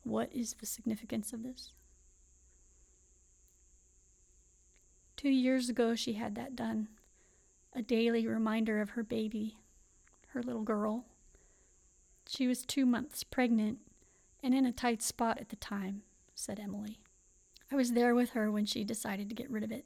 What 0.04 0.34
is 0.34 0.56
the 0.56 0.66
significance 0.66 1.32
of 1.34 1.44
this? 1.44 1.74
Two 5.16 5.30
years 5.30 5.70
ago, 5.70 5.96
she 5.96 6.14
had 6.14 6.36
that 6.36 6.56
done. 6.56 6.88
A 7.74 7.82
daily 7.82 8.28
reminder 8.28 8.82
of 8.82 8.92
her 8.92 9.04
baby, 9.04 9.58
her 10.30 10.44
little 10.44 10.64
girl. 10.64 11.06
She 12.28 12.48
was 12.48 12.66
two 12.66 12.86
months 12.86 13.24
pregnant 13.24 13.80
and 14.44 14.54
in 14.54 14.66
a 14.66 14.72
tight 14.72 15.02
spot 15.02 15.40
at 15.40 15.50
the 15.50 15.56
time, 15.56 16.04
said 16.36 16.60
Emily. 16.60 17.00
I 17.72 17.76
was 17.76 17.94
there 17.94 18.14
with 18.14 18.32
her 18.32 18.52
when 18.52 18.66
she 18.66 18.84
decided 18.84 19.30
to 19.30 19.36
get 19.36 19.50
rid 19.50 19.64
of 19.64 19.72
it. 19.72 19.86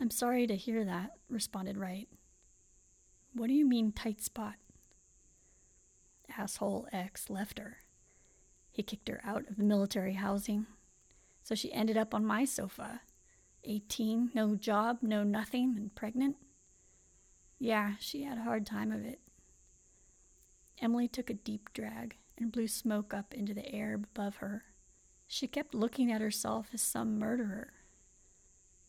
I'm 0.00 0.10
sorry 0.10 0.46
to 0.46 0.54
hear 0.54 0.84
that, 0.84 1.14
responded 1.28 1.76
Wright. 1.76 2.08
What 3.32 3.48
do 3.48 3.54
you 3.54 3.66
mean, 3.66 3.90
tight 3.90 4.22
spot? 4.22 4.54
Asshole 6.36 6.86
ex 6.92 7.28
left 7.28 7.58
her. 7.58 7.78
He 8.70 8.84
kicked 8.84 9.08
her 9.08 9.20
out 9.24 9.48
of 9.50 9.56
the 9.56 9.64
military 9.64 10.14
housing, 10.14 10.66
so 11.42 11.56
she 11.56 11.72
ended 11.72 11.96
up 11.96 12.14
on 12.14 12.24
my 12.24 12.44
sofa. 12.44 13.00
18, 13.64 14.30
no 14.34 14.54
job, 14.54 14.98
no 15.02 15.22
nothing, 15.22 15.74
and 15.76 15.94
pregnant. 15.94 16.36
Yeah, 17.58 17.94
she 17.98 18.22
had 18.22 18.38
a 18.38 18.42
hard 18.42 18.64
time 18.66 18.92
of 18.92 19.04
it. 19.04 19.20
Emily 20.80 21.08
took 21.08 21.28
a 21.28 21.34
deep 21.34 21.72
drag 21.72 22.16
and 22.36 22.52
blew 22.52 22.68
smoke 22.68 23.12
up 23.12 23.34
into 23.34 23.52
the 23.52 23.68
air 23.74 23.94
above 23.94 24.36
her. 24.36 24.64
She 25.26 25.46
kept 25.46 25.74
looking 25.74 26.10
at 26.10 26.20
herself 26.20 26.68
as 26.72 26.82
some 26.82 27.18
murderer. 27.18 27.72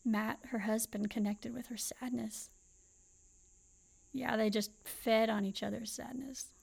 Matt, 0.04 0.38
her 0.50 0.60
husband, 0.60 1.10
connected 1.10 1.52
with 1.52 1.66
her 1.66 1.76
sadness. 1.76 2.50
Yeah, 4.12 4.36
they 4.36 4.50
just 4.50 4.70
fed 4.84 5.28
on 5.28 5.44
each 5.44 5.62
other's 5.62 5.92
sadness. 5.92 6.54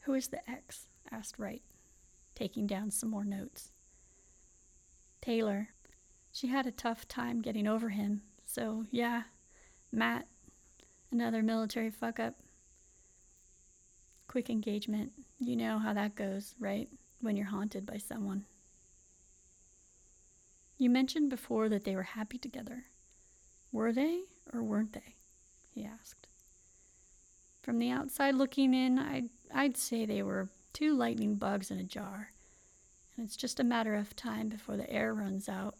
Who 0.00 0.14
is 0.14 0.28
the 0.28 0.48
ex? 0.50 0.88
asked 1.10 1.38
Wright, 1.38 1.62
taking 2.34 2.66
down 2.66 2.90
some 2.90 3.10
more 3.10 3.24
notes. 3.24 3.72
Taylor. 5.26 5.70
She 6.30 6.46
had 6.46 6.66
a 6.66 6.70
tough 6.70 7.08
time 7.08 7.42
getting 7.42 7.66
over 7.66 7.88
him, 7.88 8.22
so 8.44 8.84
yeah, 8.92 9.24
Matt, 9.90 10.28
another 11.10 11.42
military 11.42 11.90
fuck 11.90 12.20
up. 12.20 12.36
Quick 14.28 14.48
engagement. 14.48 15.10
You 15.40 15.56
know 15.56 15.80
how 15.80 15.92
that 15.94 16.14
goes, 16.14 16.54
right? 16.60 16.88
When 17.20 17.36
you're 17.36 17.46
haunted 17.46 17.84
by 17.84 17.96
someone. 17.96 18.44
You 20.78 20.90
mentioned 20.90 21.28
before 21.28 21.68
that 21.70 21.82
they 21.82 21.96
were 21.96 22.02
happy 22.04 22.38
together. 22.38 22.84
Were 23.72 23.92
they 23.92 24.20
or 24.52 24.62
weren't 24.62 24.92
they? 24.92 25.16
he 25.74 25.84
asked. 25.84 26.28
From 27.62 27.80
the 27.80 27.90
outside 27.90 28.36
looking 28.36 28.74
in, 28.74 29.00
I'd, 29.00 29.30
I'd 29.52 29.76
say 29.76 30.06
they 30.06 30.22
were 30.22 30.50
two 30.72 30.96
lightning 30.96 31.34
bugs 31.34 31.72
in 31.72 31.80
a 31.80 31.84
jar, 31.84 32.30
and 33.16 33.26
it's 33.26 33.36
just 33.36 33.60
a 33.60 33.64
matter 33.64 33.94
of 33.94 34.14
time 34.14 34.48
before 34.48 34.76
the 34.76 34.90
air 34.90 35.14
runs 35.14 35.48
out. 35.48 35.76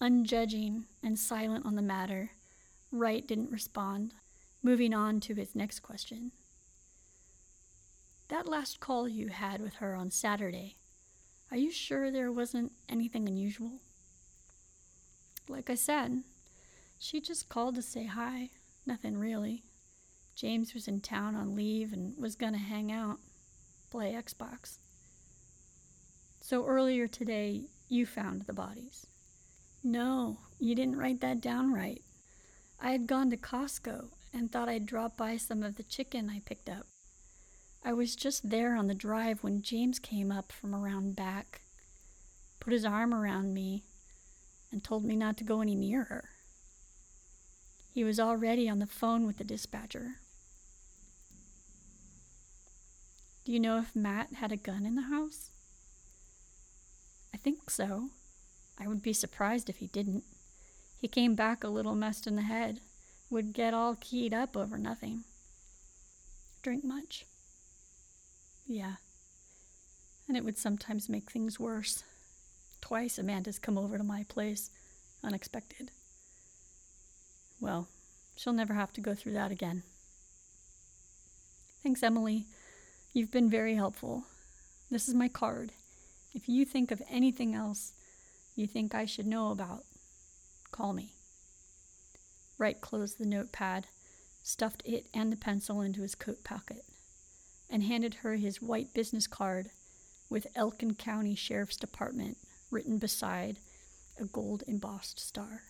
Unjudging 0.00 0.84
and 1.02 1.18
silent 1.18 1.66
on 1.66 1.76
the 1.76 1.82
matter, 1.82 2.30
Wright 2.90 3.26
didn't 3.26 3.50
respond, 3.50 4.14
moving 4.62 4.92
on 4.94 5.20
to 5.20 5.34
his 5.34 5.54
next 5.54 5.80
question. 5.80 6.32
That 8.28 8.48
last 8.48 8.80
call 8.80 9.08
you 9.08 9.28
had 9.28 9.60
with 9.60 9.74
her 9.74 9.94
on 9.94 10.10
Saturday, 10.10 10.76
are 11.50 11.56
you 11.56 11.70
sure 11.70 12.10
there 12.10 12.32
wasn't 12.32 12.72
anything 12.88 13.28
unusual? 13.28 13.72
Like 15.48 15.68
I 15.68 15.74
said, 15.74 16.22
she 16.98 17.20
just 17.20 17.48
called 17.48 17.74
to 17.74 17.82
say 17.82 18.06
hi. 18.06 18.50
Nothing 18.86 19.18
really. 19.18 19.64
James 20.36 20.74
was 20.74 20.86
in 20.86 21.00
town 21.00 21.34
on 21.34 21.56
leave 21.56 21.92
and 21.92 22.16
was 22.16 22.36
gonna 22.36 22.58
hang 22.58 22.92
out, 22.92 23.18
play 23.90 24.12
Xbox. 24.12 24.78
So 26.50 26.66
earlier 26.66 27.06
today, 27.06 27.68
you 27.88 28.04
found 28.04 28.42
the 28.42 28.52
bodies. 28.52 29.06
No, 29.84 30.38
you 30.58 30.74
didn't 30.74 30.98
write 30.98 31.20
that 31.20 31.40
down 31.40 31.72
right. 31.72 32.02
I 32.80 32.90
had 32.90 33.06
gone 33.06 33.30
to 33.30 33.36
Costco 33.36 34.08
and 34.34 34.50
thought 34.50 34.68
I'd 34.68 34.84
drop 34.84 35.16
by 35.16 35.36
some 35.36 35.62
of 35.62 35.76
the 35.76 35.84
chicken 35.84 36.28
I 36.28 36.42
picked 36.44 36.68
up. 36.68 36.88
I 37.84 37.92
was 37.92 38.16
just 38.16 38.50
there 38.50 38.74
on 38.74 38.88
the 38.88 38.96
drive 38.96 39.44
when 39.44 39.62
James 39.62 40.00
came 40.00 40.32
up 40.32 40.50
from 40.50 40.74
around 40.74 41.14
back, 41.14 41.60
put 42.58 42.72
his 42.72 42.84
arm 42.84 43.14
around 43.14 43.54
me, 43.54 43.84
and 44.72 44.82
told 44.82 45.04
me 45.04 45.14
not 45.14 45.36
to 45.36 45.44
go 45.44 45.60
any 45.60 45.76
near 45.76 46.02
her. 46.02 46.30
He 47.94 48.02
was 48.02 48.18
already 48.18 48.68
on 48.68 48.80
the 48.80 48.86
phone 48.86 49.24
with 49.24 49.36
the 49.36 49.44
dispatcher. 49.44 50.16
Do 53.44 53.52
you 53.52 53.60
know 53.60 53.78
if 53.78 53.94
Matt 53.94 54.32
had 54.34 54.50
a 54.50 54.56
gun 54.56 54.84
in 54.84 54.96
the 54.96 55.02
house? 55.02 55.50
I 57.34 57.36
think 57.36 57.70
so. 57.70 58.10
I 58.78 58.86
would 58.86 59.02
be 59.02 59.12
surprised 59.12 59.68
if 59.68 59.76
he 59.76 59.86
didn't. 59.86 60.24
He 60.96 61.08
came 61.08 61.34
back 61.34 61.64
a 61.64 61.68
little 61.68 61.94
messed 61.94 62.26
in 62.26 62.36
the 62.36 62.42
head, 62.42 62.80
would 63.30 63.52
get 63.52 63.74
all 63.74 63.96
keyed 64.00 64.34
up 64.34 64.56
over 64.56 64.76
nothing. 64.76 65.24
Drink 66.62 66.84
much? 66.84 67.24
Yeah. 68.66 68.94
And 70.28 70.36
it 70.36 70.44
would 70.44 70.58
sometimes 70.58 71.08
make 71.08 71.30
things 71.30 71.58
worse. 71.58 72.04
Twice 72.80 73.18
Amanda's 73.18 73.58
come 73.58 73.78
over 73.78 73.98
to 73.98 74.04
my 74.04 74.24
place, 74.28 74.70
unexpected. 75.22 75.90
Well, 77.60 77.88
she'll 78.36 78.52
never 78.52 78.74
have 78.74 78.92
to 78.94 79.00
go 79.00 79.14
through 79.14 79.32
that 79.34 79.52
again. 79.52 79.82
Thanks, 81.82 82.02
Emily. 82.02 82.46
You've 83.12 83.30
been 83.30 83.50
very 83.50 83.74
helpful. 83.74 84.24
This 84.90 85.08
is 85.08 85.14
my 85.14 85.28
card. 85.28 85.72
If 86.32 86.48
you 86.48 86.64
think 86.64 86.90
of 86.90 87.02
anything 87.08 87.54
else 87.54 87.92
you 88.54 88.66
think 88.66 88.94
I 88.94 89.04
should 89.04 89.26
know 89.26 89.50
about, 89.50 89.84
call 90.70 90.92
me. 90.92 91.14
Wright 92.58 92.80
closed 92.80 93.18
the 93.18 93.26
notepad, 93.26 93.86
stuffed 94.42 94.82
it 94.84 95.06
and 95.14 95.32
the 95.32 95.36
pencil 95.36 95.80
into 95.80 96.02
his 96.02 96.14
coat 96.14 96.44
pocket 96.44 96.84
and 97.68 97.82
handed 97.82 98.14
her 98.16 98.36
his 98.36 98.60
white 98.60 98.92
business 98.92 99.26
card 99.26 99.70
with 100.28 100.46
Elkin 100.54 100.94
County 100.94 101.34
Sheriff's 101.34 101.76
Department 101.76 102.38
written 102.70 102.98
beside 102.98 103.58
a 104.18 104.24
gold 104.24 104.62
embossed 104.66 105.18
star. 105.18 105.62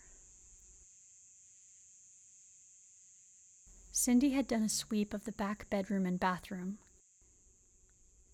Cindy 3.93 4.31
had 4.31 4.47
done 4.47 4.63
a 4.63 4.69
sweep 4.69 5.13
of 5.13 5.25
the 5.25 5.33
back 5.33 5.69
bedroom 5.69 6.07
and 6.07 6.19
bathroom. 6.19 6.79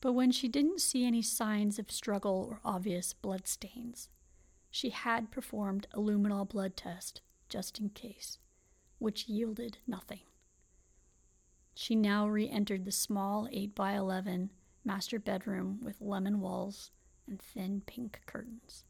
But 0.07 0.13
when 0.13 0.31
she 0.31 0.47
didn't 0.47 0.81
see 0.81 1.05
any 1.05 1.21
signs 1.21 1.81
of 1.81 1.91
struggle 1.91 2.47
or 2.49 2.61
obvious 2.65 3.13
blood 3.13 3.49
stains, 3.49 4.09
she 4.71 4.91
had 4.91 5.33
performed 5.33 5.89
a 5.93 5.99
luminol 5.99 6.49
blood 6.49 6.77
test 6.77 7.23
just 7.49 7.81
in 7.81 7.89
case, 7.89 8.39
which 9.01 9.29
yielded 9.29 9.79
nothing. 9.85 10.21
She 11.75 11.97
now 11.97 12.29
re 12.29 12.49
entered 12.49 12.85
the 12.85 12.93
small 12.93 13.49
8 13.51 13.75
by 13.75 13.95
11 13.95 14.53
master 14.85 15.19
bedroom 15.19 15.81
with 15.83 16.01
lemon 16.01 16.39
walls 16.41 16.93
and 17.27 17.43
thin 17.43 17.83
pink 17.85 18.21
curtains. 18.27 18.85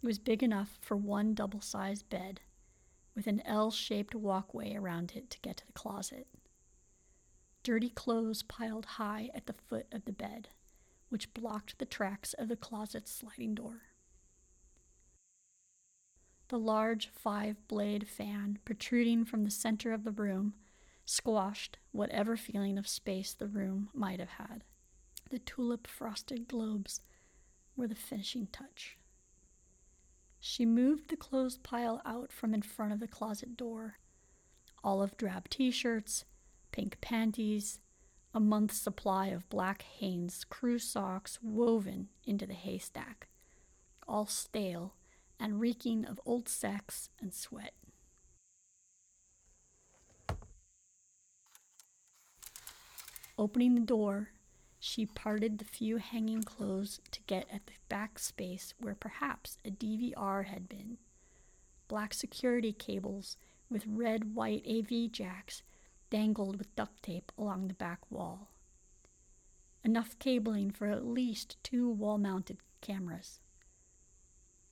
It 0.00 0.06
was 0.06 0.20
big 0.20 0.44
enough 0.44 0.78
for 0.80 0.96
one 0.96 1.34
double 1.34 1.60
sized 1.60 2.08
bed, 2.08 2.40
with 3.16 3.26
an 3.26 3.42
L 3.44 3.72
shaped 3.72 4.14
walkway 4.14 4.76
around 4.76 5.14
it 5.16 5.28
to 5.30 5.40
get 5.40 5.56
to 5.56 5.66
the 5.66 5.72
closet. 5.72 6.28
Dirty 7.70 7.90
clothes 7.90 8.42
piled 8.42 8.84
high 8.84 9.30
at 9.32 9.46
the 9.46 9.52
foot 9.52 9.86
of 9.92 10.04
the 10.04 10.12
bed, 10.12 10.48
which 11.08 11.32
blocked 11.32 11.78
the 11.78 11.84
tracks 11.84 12.32
of 12.32 12.48
the 12.48 12.56
closet's 12.56 13.12
sliding 13.12 13.54
door. 13.54 13.82
The 16.48 16.58
large 16.58 17.10
five 17.10 17.68
blade 17.68 18.08
fan 18.08 18.58
protruding 18.64 19.24
from 19.24 19.44
the 19.44 19.52
center 19.52 19.92
of 19.92 20.02
the 20.02 20.10
room 20.10 20.54
squashed 21.04 21.78
whatever 21.92 22.36
feeling 22.36 22.76
of 22.76 22.88
space 22.88 23.34
the 23.34 23.46
room 23.46 23.88
might 23.94 24.18
have 24.18 24.30
had. 24.30 24.64
The 25.30 25.38
tulip 25.38 25.86
frosted 25.86 26.48
globes 26.48 27.02
were 27.76 27.86
the 27.86 27.94
finishing 27.94 28.48
touch. 28.50 28.98
She 30.40 30.66
moved 30.66 31.08
the 31.08 31.16
clothes 31.16 31.58
pile 31.58 32.02
out 32.04 32.32
from 32.32 32.52
in 32.52 32.62
front 32.62 32.92
of 32.92 32.98
the 32.98 33.06
closet 33.06 33.56
door. 33.56 34.00
Olive 34.82 35.16
drab 35.16 35.48
t 35.48 35.70
shirts, 35.70 36.24
pink 36.72 37.00
panties, 37.00 37.80
a 38.32 38.40
month's 38.40 38.80
supply 38.80 39.28
of 39.28 39.48
black 39.48 39.82
Hanes 39.82 40.44
crew 40.44 40.78
socks 40.78 41.38
woven 41.42 42.08
into 42.24 42.46
the 42.46 42.54
haystack, 42.54 43.28
all 44.06 44.26
stale 44.26 44.94
and 45.38 45.60
reeking 45.60 46.04
of 46.04 46.20
old 46.24 46.48
sex 46.48 47.10
and 47.20 47.32
sweat. 47.32 47.72
Opening 53.38 53.74
the 53.74 53.80
door, 53.80 54.32
she 54.78 55.06
parted 55.06 55.58
the 55.58 55.64
few 55.64 55.96
hanging 55.96 56.42
clothes 56.42 57.00
to 57.10 57.20
get 57.26 57.46
at 57.50 57.66
the 57.66 57.72
back 57.88 58.18
space 58.18 58.74
where 58.78 58.94
perhaps 58.94 59.56
a 59.64 59.70
DVR 59.70 60.44
had 60.44 60.68
been. 60.68 60.98
Black 61.88 62.12
security 62.12 62.72
cables 62.72 63.38
with 63.70 63.86
red 63.86 64.34
white 64.34 64.66
AV 64.68 65.10
jacks 65.10 65.62
dangled 66.10 66.58
with 66.58 66.74
duct 66.76 67.02
tape 67.02 67.32
along 67.38 67.68
the 67.68 67.74
back 67.74 68.00
wall. 68.10 68.50
Enough 69.82 70.18
cabling 70.18 70.70
for 70.70 70.88
at 70.88 71.06
least 71.06 71.56
two 71.62 71.88
wall 71.88 72.18
mounted 72.18 72.58
cameras, 72.80 73.40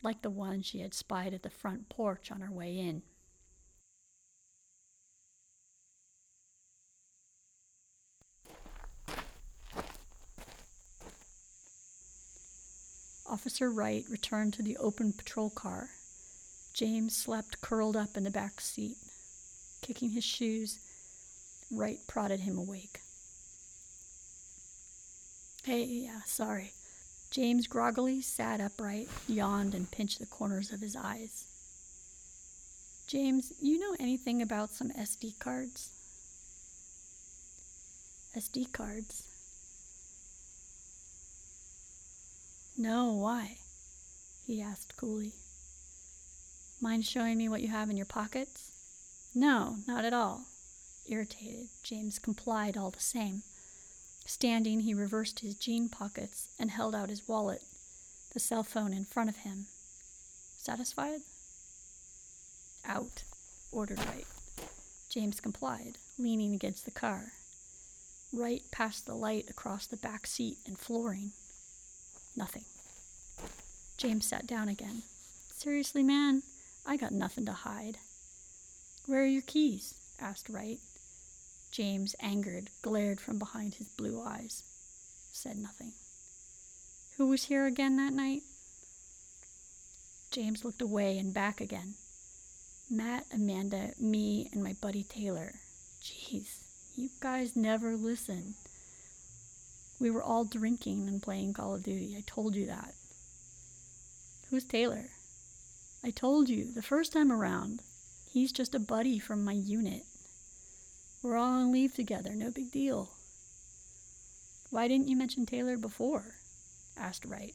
like 0.03 0.23
the 0.23 0.31
one 0.31 0.61
she 0.61 0.81
had 0.81 0.93
spied 0.93 1.33
at 1.33 1.43
the 1.43 1.51
front 1.51 1.89
porch 1.89 2.31
on 2.31 2.41
her 2.41 2.53
way 2.53 2.77
in. 2.77 3.03
Officer 13.31 13.71
Wright 13.71 14.05
returned 14.11 14.55
to 14.55 14.63
the 14.63 14.77
open 14.79 15.13
patrol 15.13 15.51
car. 15.51 15.91
James 16.73 17.15
slept 17.15 17.61
curled 17.61 17.97
up 17.97 18.17
in 18.17 18.25
the 18.25 18.31
back 18.31 18.61
seat. 18.61 18.97
Kicking 19.83 20.11
his 20.11 20.25
shoes, 20.25 20.81
Wright 21.71 22.01
prodded 22.07 22.41
him 22.41 22.59
awake. 22.59 23.01
Hey, 25.65 25.85
yeah, 25.85 26.23
sorry. 26.25 26.73
James 27.31 27.67
groggily 27.67 28.23
sat 28.23 28.61
upright, 28.61 29.09
yawned, 29.27 29.75
and 29.75 29.91
pinched 29.91 30.19
the 30.19 30.27
corners 30.27 30.73
of 30.73 30.81
his 30.81 30.97
eyes. 30.97 31.45
James, 33.07 33.53
you 33.61 33.79
know 33.79 33.95
anything 34.01 34.41
about 34.41 34.73
some 34.73 34.91
SD 34.91 35.39
cards? 35.39 35.91
SD 38.37 38.73
cards? 38.73 39.25
No, 42.77 43.13
why? 43.13 43.57
he 44.47 44.63
asked 44.63 44.97
coolly. 44.97 45.33
Mind 46.81 47.05
showing 47.05 47.37
me 47.37 47.49
what 47.49 47.61
you 47.61 47.69
have 47.69 47.91
in 47.91 47.97
your 47.97 48.07
pockets? 48.07 48.71
No, 49.35 49.77
not 49.87 50.05
at 50.05 50.15
all. 50.15 50.47
Irritated, 51.09 51.69
James 51.83 52.19
complied 52.19 52.77
all 52.77 52.91
the 52.91 53.01
same. 53.01 53.43
Standing, 54.27 54.81
he 54.81 54.93
reversed 54.93 55.41
his 55.41 55.55
jean 55.55 55.89
pockets 55.89 56.49
and 56.59 56.71
held 56.71 56.95
out 56.95 57.09
his 57.09 57.27
wallet, 57.27 57.63
the 58.35 58.41
cell 58.41 58.63
phone 58.63 58.93
in 58.93 59.07
front 59.07 59.31
of 59.31 59.37
him. 59.37 59.67
Satisfied? 60.59 61.23
Out, 62.85 63.25
ordered 63.73 63.99
Wright. 64.05 64.27
James 65.09 65.41
complied, 65.41 65.97
leaning 66.19 66.55
against 66.55 66.85
the 66.85 66.91
car. 66.91 67.33
Wright 68.31 68.63
passed 68.71 69.07
the 69.07 69.15
light 69.15 69.47
across 69.49 69.87
the 69.87 69.97
back 69.97 70.27
seat 70.27 70.59
and 70.67 70.79
flooring. 70.79 71.33
Nothing. 72.37 72.67
James 73.97 74.27
sat 74.27 74.47
down 74.47 74.69
again. 74.69 75.03
Seriously, 75.57 76.03
man, 76.03 76.43
I 76.85 76.99
got 76.99 77.13
nothing 77.13 77.47
to 77.47 77.53
hide. 77.53 77.99
Where 79.07 79.23
are 79.23 79.27
your 79.27 79.43
keys? 79.43 79.95
asked 80.21 80.51
Wright. 80.51 80.81
James, 81.71 82.15
angered, 82.21 82.71
glared 82.83 83.21
from 83.21 83.39
behind 83.39 83.75
his 83.75 83.89
blue 83.89 84.23
eyes. 84.23 84.63
Said 85.33 85.59
nothing. 85.59 85.93
Who 87.17 87.27
was 87.29 87.45
here 87.45 87.67
again 87.67 87.97
that 87.97 88.13
night? 88.13 88.43
James 90.31 90.65
looked 90.65 90.83
away 90.83 91.19
and 91.19 91.33
back 91.33 91.61
again. 91.61 91.95
Matt, 92.91 93.27
Amanda, 93.33 93.93
me, 93.99 94.49
and 94.53 94.63
my 94.63 94.73
buddy 94.75 95.03
Taylor. 95.03 95.61
Jeez, 96.03 96.63
you 96.95 97.11
guys 97.21 97.57
never 97.57 97.97
listen. 97.97 98.55
We 100.01 100.11
were 100.11 100.23
all 100.23 100.45
drinking 100.45 101.09
and 101.09 101.23
playing 101.23 101.55
Call 101.55 101.75
of 101.75 101.83
Duty. 101.83 102.15
I 102.17 102.23
told 102.27 102.55
you 102.55 102.67
that. 102.67 102.95
Who's 104.51 104.65
Taylor? 104.65 105.11
I 106.05 106.11
told 106.11 106.49
you 106.49 106.73
the 106.73 106.83
first 106.83 107.13
time 107.13 107.33
around. 107.33 107.83
He's 108.31 108.53
just 108.53 108.75
a 108.75 108.79
buddy 108.79 109.19
from 109.19 109.45
my 109.45 109.53
unit. 109.53 110.07
We're 111.23 111.37
all 111.37 111.53
on 111.53 111.73
leave 111.73 111.95
together, 111.95 112.35
no 112.35 112.51
big 112.51 112.71
deal. 112.71 113.11
Why 114.71 114.87
didn't 114.87 115.09
you 115.09 115.17
mention 115.17 115.47
Taylor 115.47 115.77
before? 115.77 116.25
asked 116.97 117.25
Wright. 117.25 117.55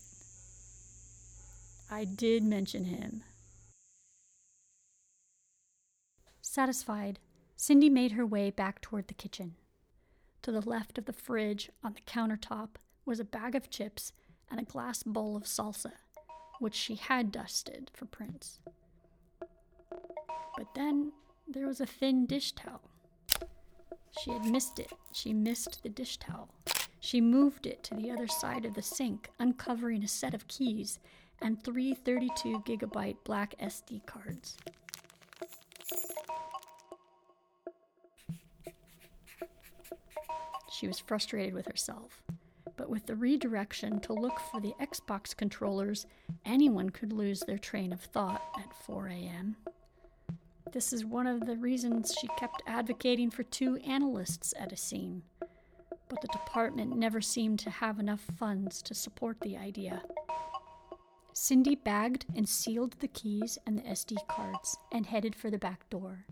I 1.89 2.05
did 2.05 2.43
mention 2.43 2.85
him. 2.85 3.23
Satisfied, 6.41 7.19
Cindy 7.55 7.89
made 7.89 8.13
her 8.13 8.25
way 8.25 8.49
back 8.49 8.81
toward 8.81 9.07
the 9.07 9.13
kitchen. 9.13 9.55
To 10.41 10.51
the 10.51 10.61
left 10.61 10.97
of 10.97 11.05
the 11.05 11.13
fridge, 11.13 11.71
on 11.83 11.93
the 11.93 12.01
countertop, 12.01 12.75
was 13.05 13.19
a 13.19 13.25
bag 13.25 13.55
of 13.55 13.69
chips 13.69 14.11
and 14.51 14.59
a 14.59 14.63
glass 14.63 15.03
bowl 15.03 15.37
of 15.37 15.43
salsa, 15.43 15.93
which 16.59 16.75
she 16.75 16.95
had 16.95 17.31
dusted 17.31 17.89
for 17.93 18.05
prints. 18.05 18.59
But 19.39 20.75
then 20.75 21.13
there 21.47 21.67
was 21.67 21.79
a 21.79 21.85
thin 21.85 22.25
dish 22.25 22.51
towel. 22.51 22.92
She 24.21 24.31
had 24.31 24.45
missed 24.45 24.79
it. 24.79 24.91
She 25.11 25.33
missed 25.33 25.83
the 25.83 25.89
dish 25.89 26.17
towel. 26.17 26.49
She 26.99 27.19
moved 27.19 27.65
it 27.65 27.83
to 27.83 27.95
the 27.95 28.11
other 28.11 28.27
side 28.27 28.65
of 28.65 28.73
the 28.73 28.81
sink, 28.81 29.29
uncovering 29.39 30.03
a 30.03 30.07
set 30.07 30.33
of 30.33 30.47
keys 30.47 30.99
and 31.41 31.61
three 31.61 31.93
32 31.93 32.63
gigabyte 32.65 33.17
black 33.23 33.55
SD 33.59 34.05
cards. 34.05 34.57
She 40.71 40.87
was 40.87 40.99
frustrated 40.99 41.53
with 41.53 41.67
herself. 41.67 42.23
But 42.75 42.89
with 42.89 43.05
the 43.05 43.15
redirection 43.15 43.99
to 44.01 44.13
look 44.13 44.39
for 44.51 44.59
the 44.59 44.73
Xbox 44.81 45.35
controllers, 45.35 46.05
anyone 46.45 46.89
could 46.89 47.13
lose 47.13 47.41
their 47.41 47.59
train 47.59 47.93
of 47.93 48.01
thought 48.01 48.41
at 48.57 48.73
4 48.85 49.07
a.m. 49.07 49.55
This 50.73 50.91
is 50.91 51.05
one 51.05 51.27
of 51.27 51.45
the 51.45 51.55
reasons 51.55 52.15
she 52.19 52.27
kept 52.39 52.63
advocating 52.65 53.29
for 53.29 53.43
two 53.43 53.77
analysts 53.85 54.55
at 54.57 54.71
a 54.71 54.75
scene. 54.75 55.21
But 56.09 56.19
the 56.19 56.27
department 56.29 56.97
never 56.97 57.21
seemed 57.21 57.59
to 57.59 57.69
have 57.69 57.99
enough 57.99 58.25
funds 58.39 58.81
to 58.83 58.95
support 58.95 59.37
the 59.41 59.55
idea. 59.55 60.01
Cindy 61.31 61.75
bagged 61.75 62.25
and 62.35 62.49
sealed 62.49 62.93
the 62.93 63.07
keys 63.07 63.59
and 63.67 63.77
the 63.77 63.83
SD 63.83 64.17
cards 64.27 64.75
and 64.91 65.05
headed 65.05 65.35
for 65.35 65.51
the 65.51 65.59
back 65.59 65.87
door. 65.91 66.25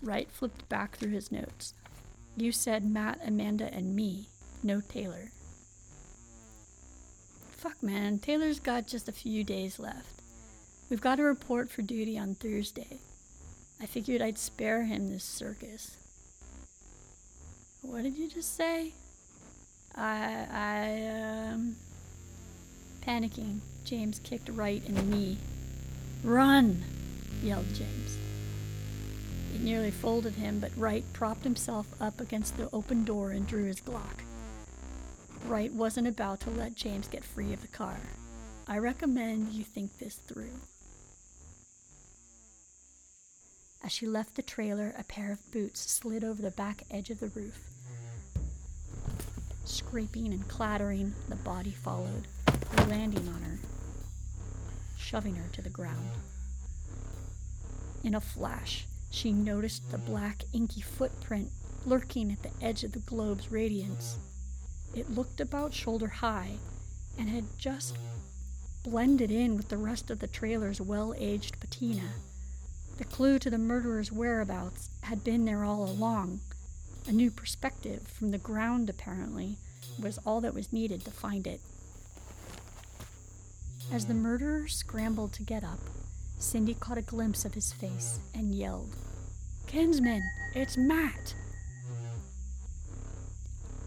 Wright 0.00 0.30
flipped 0.30 0.68
back 0.68 0.96
through 0.96 1.10
his 1.10 1.32
notes. 1.32 1.74
You 2.36 2.52
said 2.52 2.84
Matt, 2.84 3.18
Amanda, 3.26 3.74
and 3.74 3.96
me, 3.96 4.28
no 4.62 4.80
Taylor. 4.80 5.32
Fuck, 7.60 7.82
man. 7.82 8.18
Taylor's 8.18 8.58
got 8.58 8.86
just 8.86 9.06
a 9.06 9.12
few 9.12 9.44
days 9.44 9.78
left. 9.78 10.22
We've 10.88 11.02
got 11.02 11.20
a 11.20 11.24
report 11.24 11.70
for 11.70 11.82
duty 11.82 12.18
on 12.18 12.34
Thursday. 12.34 13.00
I 13.78 13.84
figured 13.84 14.22
I'd 14.22 14.38
spare 14.38 14.84
him 14.84 15.08
this 15.08 15.24
circus. 15.24 15.98
What 17.82 18.02
did 18.04 18.16
you 18.16 18.30
just 18.30 18.56
say? 18.56 18.94
I, 19.94 20.46
I, 20.50 21.50
um. 21.52 21.76
Panicking, 23.02 23.58
James 23.84 24.20
kicked 24.20 24.48
Wright 24.48 24.82
in 24.86 24.94
the 24.94 25.02
knee. 25.02 25.36
Run! 26.24 26.82
yelled 27.42 27.74
James. 27.74 28.16
It 29.54 29.60
nearly 29.60 29.90
folded 29.90 30.36
him, 30.36 30.60
but 30.60 30.74
Wright 30.78 31.04
propped 31.12 31.44
himself 31.44 31.88
up 32.00 32.22
against 32.22 32.56
the 32.56 32.70
open 32.72 33.04
door 33.04 33.32
and 33.32 33.46
drew 33.46 33.64
his 33.64 33.82
Glock. 33.82 34.24
Wright 35.46 35.72
wasn't 35.72 36.06
about 36.06 36.40
to 36.40 36.50
let 36.50 36.74
James 36.74 37.08
get 37.08 37.24
free 37.24 37.52
of 37.52 37.60
the 37.60 37.68
car. 37.68 37.98
I 38.66 38.78
recommend 38.78 39.52
you 39.52 39.64
think 39.64 39.98
this 39.98 40.16
through. 40.16 40.60
As 43.82 43.90
she 43.90 44.06
left 44.06 44.36
the 44.36 44.42
trailer, 44.42 44.94
a 44.98 45.04
pair 45.04 45.32
of 45.32 45.50
boots 45.50 45.80
slid 45.90 46.22
over 46.22 46.42
the 46.42 46.50
back 46.50 46.84
edge 46.90 47.10
of 47.10 47.18
the 47.18 47.28
roof. 47.28 47.58
Scraping 49.64 50.32
and 50.32 50.46
clattering, 50.48 51.14
the 51.28 51.36
body 51.36 51.72
followed, 51.72 52.28
landing 52.88 53.26
on 53.28 53.42
her, 53.42 53.58
shoving 54.98 55.36
her 55.36 55.48
to 55.52 55.62
the 55.62 55.70
ground. 55.70 56.10
In 58.04 58.14
a 58.14 58.20
flash, 58.20 58.86
she 59.10 59.32
noticed 59.32 59.90
the 59.90 59.98
black, 59.98 60.44
inky 60.52 60.80
footprint 60.80 61.50
lurking 61.86 62.30
at 62.30 62.42
the 62.42 62.64
edge 62.64 62.84
of 62.84 62.92
the 62.92 62.98
globe's 63.00 63.50
radiance. 63.50 64.18
It 64.94 65.10
looked 65.10 65.40
about 65.40 65.72
shoulder 65.72 66.08
high 66.08 66.56
and 67.18 67.28
had 67.28 67.44
just 67.58 67.96
blended 68.82 69.30
in 69.30 69.56
with 69.56 69.68
the 69.68 69.76
rest 69.76 70.10
of 70.10 70.18
the 70.18 70.26
trailer's 70.26 70.80
well 70.80 71.14
aged 71.16 71.60
patina, 71.60 72.10
The 72.96 73.04
clue 73.04 73.38
to 73.38 73.50
the 73.50 73.58
murderer's 73.58 74.12
whereabouts 74.12 74.90
had 75.02 75.24
been 75.24 75.44
there 75.44 75.64
all 75.64 75.84
along. 75.84 76.40
A 77.06 77.12
new 77.12 77.30
perspective 77.30 78.06
from 78.06 78.30
the 78.30 78.38
ground, 78.38 78.90
apparently, 78.90 79.56
was 79.98 80.18
all 80.26 80.40
that 80.42 80.54
was 80.54 80.72
needed 80.72 81.04
to 81.04 81.10
find 81.10 81.46
it. 81.46 81.60
As 83.92 84.06
the 84.06 84.14
murderer 84.14 84.68
scrambled 84.68 85.32
to 85.34 85.42
get 85.42 85.64
up, 85.64 85.80
Cindy 86.38 86.74
caught 86.74 86.98
a 86.98 87.02
glimpse 87.02 87.44
of 87.44 87.54
his 87.54 87.72
face 87.72 88.18
and 88.34 88.54
yelled, 88.54 88.94
Kinsman, 89.66 90.22
it's 90.54 90.76
Matt! 90.76 91.34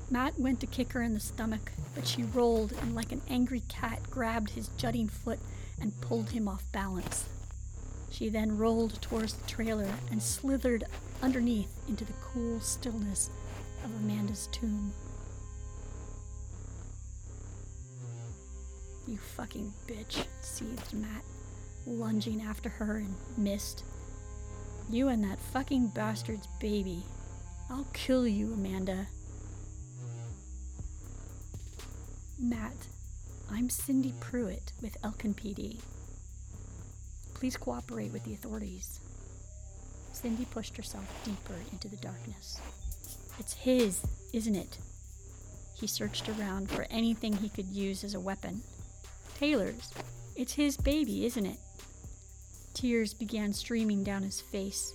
Matt 0.09 0.39
went 0.39 0.59
to 0.59 0.67
kick 0.67 0.93
her 0.93 1.01
in 1.01 1.13
the 1.13 1.19
stomach, 1.19 1.71
but 1.95 2.07
she 2.07 2.23
rolled 2.23 2.73
and, 2.81 2.93
like 2.95 3.11
an 3.11 3.21
angry 3.29 3.63
cat, 3.67 3.99
grabbed 4.09 4.51
his 4.51 4.69
jutting 4.77 5.09
foot 5.09 5.39
and 5.81 5.99
pulled 6.01 6.29
him 6.29 6.47
off 6.47 6.63
balance. 6.71 7.25
She 8.11 8.29
then 8.29 8.57
rolled 8.57 9.01
towards 9.01 9.33
the 9.33 9.47
trailer 9.49 9.89
and 10.11 10.21
slithered 10.21 10.83
underneath 11.23 11.73
into 11.87 12.05
the 12.05 12.13
cool 12.21 12.59
stillness 12.59 13.31
of 13.83 13.91
Amanda's 14.03 14.47
tomb. 14.51 14.93
You 19.07 19.17
fucking 19.17 19.73
bitch, 19.87 20.25
seethed 20.41 20.93
Matt, 20.93 21.23
lunging 21.87 22.41
after 22.41 22.69
her 22.69 22.97
and 22.97 23.15
missed. 23.35 23.83
You 24.89 25.07
and 25.07 25.23
that 25.23 25.39
fucking 25.39 25.87
bastard's 25.87 26.47
baby. 26.59 27.03
I'll 27.69 27.87
kill 27.93 28.27
you, 28.27 28.53
Amanda. 28.53 29.07
Matt, 32.43 32.75
I'm 33.49 33.69
Cindy 33.69 34.13
Pruitt 34.19 34.73
with 34.81 34.97
Elkin 35.01 35.33
PD. 35.33 35.79
Please 37.35 37.55
cooperate 37.55 38.11
with 38.11 38.25
the 38.25 38.33
authorities. 38.33 38.99
Cindy 40.11 40.43
pushed 40.43 40.75
herself 40.75 41.05
deeper 41.23 41.55
into 41.71 41.87
the 41.87 41.95
darkness. 41.95 42.59
It's 43.39 43.53
his, 43.53 44.01
isn't 44.33 44.55
it? 44.55 44.77
He 45.73 45.87
searched 45.87 46.27
around 46.27 46.69
for 46.69 46.85
anything 46.89 47.31
he 47.31 47.47
could 47.47 47.69
use 47.69 48.03
as 48.03 48.13
a 48.13 48.19
weapon. 48.19 48.61
Taylor's. 49.39 49.93
It's 50.35 50.53
his 50.53 50.75
baby, 50.75 51.25
isn't 51.25 51.45
it? 51.45 51.59
Tears 52.73 53.13
began 53.13 53.53
streaming 53.53 54.03
down 54.03 54.21
his 54.21 54.41
face. 54.41 54.93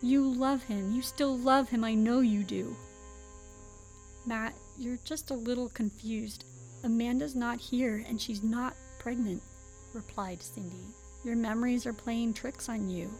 You 0.00 0.32
love 0.32 0.62
him. 0.62 0.94
You 0.94 1.02
still 1.02 1.36
love 1.36 1.68
him. 1.68 1.84
I 1.84 1.92
know 1.92 2.20
you 2.20 2.42
do. 2.42 2.74
Matt, 4.24 4.54
you're 4.78 4.98
just 5.04 5.30
a 5.30 5.34
little 5.34 5.68
confused. 5.68 6.46
Amanda's 6.84 7.34
not 7.34 7.60
here 7.60 8.04
and 8.08 8.20
she's 8.20 8.42
not 8.42 8.74
pregnant, 8.98 9.42
replied 9.92 10.42
Cindy. 10.42 10.86
Your 11.24 11.36
memories 11.36 11.86
are 11.86 11.92
playing 11.92 12.34
tricks 12.34 12.68
on 12.68 12.88
you. 12.88 13.10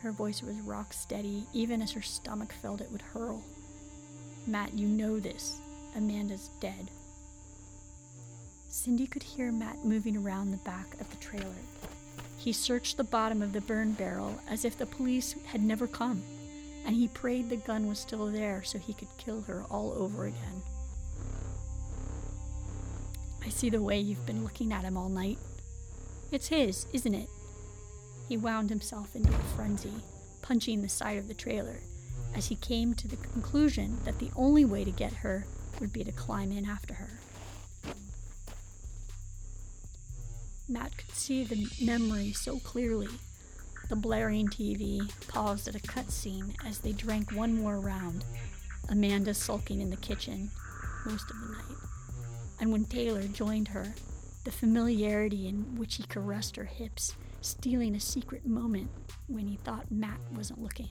Her 0.00 0.12
voice 0.12 0.42
was 0.42 0.56
rock 0.60 0.92
steady, 0.92 1.46
even 1.52 1.82
as 1.82 1.92
her 1.92 2.02
stomach 2.02 2.52
felt 2.62 2.80
it 2.80 2.90
would 2.90 3.02
hurl. 3.02 3.42
Matt, 4.46 4.72
you 4.74 4.86
know 4.86 5.18
this. 5.18 5.60
Amanda's 5.96 6.50
dead. 6.60 6.90
Cindy 8.68 9.06
could 9.06 9.22
hear 9.22 9.50
Matt 9.50 9.84
moving 9.84 10.16
around 10.16 10.50
the 10.50 10.58
back 10.58 11.00
of 11.00 11.10
the 11.10 11.16
trailer. 11.16 11.44
He 12.36 12.52
searched 12.52 12.96
the 12.96 13.04
bottom 13.04 13.42
of 13.42 13.52
the 13.52 13.60
burn 13.60 13.92
barrel 13.92 14.38
as 14.48 14.64
if 14.64 14.78
the 14.78 14.86
police 14.86 15.34
had 15.46 15.62
never 15.62 15.86
come, 15.86 16.22
and 16.86 16.94
he 16.94 17.08
prayed 17.08 17.50
the 17.50 17.56
gun 17.56 17.88
was 17.88 17.98
still 17.98 18.26
there 18.26 18.62
so 18.62 18.78
he 18.78 18.94
could 18.94 19.08
kill 19.16 19.40
her 19.42 19.64
all 19.70 19.92
over 19.92 20.26
again. 20.26 20.62
I 23.48 23.50
see 23.50 23.70
the 23.70 23.80
way 23.80 23.98
you've 23.98 24.26
been 24.26 24.44
looking 24.44 24.74
at 24.74 24.84
him 24.84 24.98
all 24.98 25.08
night. 25.08 25.38
It's 26.30 26.48
his, 26.48 26.86
isn't 26.92 27.14
it? 27.14 27.30
He 28.28 28.36
wound 28.36 28.68
himself 28.68 29.16
into 29.16 29.34
a 29.34 29.56
frenzy, 29.56 29.94
punching 30.42 30.82
the 30.82 30.88
side 30.90 31.16
of 31.16 31.28
the 31.28 31.34
trailer, 31.34 31.78
as 32.34 32.48
he 32.48 32.56
came 32.56 32.92
to 32.92 33.08
the 33.08 33.16
conclusion 33.16 34.00
that 34.04 34.18
the 34.18 34.30
only 34.36 34.66
way 34.66 34.84
to 34.84 34.90
get 34.90 35.14
her 35.14 35.46
would 35.80 35.94
be 35.94 36.04
to 36.04 36.12
climb 36.12 36.52
in 36.52 36.66
after 36.66 36.92
her. 36.92 37.08
Matt 40.68 40.98
could 40.98 41.14
see 41.14 41.42
the 41.42 41.70
memory 41.82 42.34
so 42.34 42.58
clearly. 42.58 43.08
The 43.88 43.96
blaring 43.96 44.48
TV 44.48 45.10
paused 45.26 45.68
at 45.68 45.74
a 45.74 45.78
cutscene 45.78 46.54
as 46.66 46.80
they 46.80 46.92
drank 46.92 47.32
one 47.32 47.54
more 47.54 47.80
round, 47.80 48.26
Amanda 48.90 49.32
sulking 49.32 49.80
in 49.80 49.88
the 49.88 49.96
kitchen 49.96 50.50
most 51.06 51.30
of 51.30 51.40
the 51.40 51.46
night. 51.54 51.87
And 52.60 52.72
when 52.72 52.84
Taylor 52.84 53.22
joined 53.22 53.68
her, 53.68 53.94
the 54.44 54.50
familiarity 54.50 55.48
in 55.48 55.76
which 55.76 55.96
he 55.96 56.02
caressed 56.04 56.56
her 56.56 56.64
hips, 56.64 57.14
stealing 57.40 57.94
a 57.94 58.00
secret 58.00 58.46
moment 58.46 58.90
when 59.26 59.46
he 59.46 59.56
thought 59.56 59.90
Matt 59.90 60.20
wasn't 60.34 60.62
looking. 60.62 60.88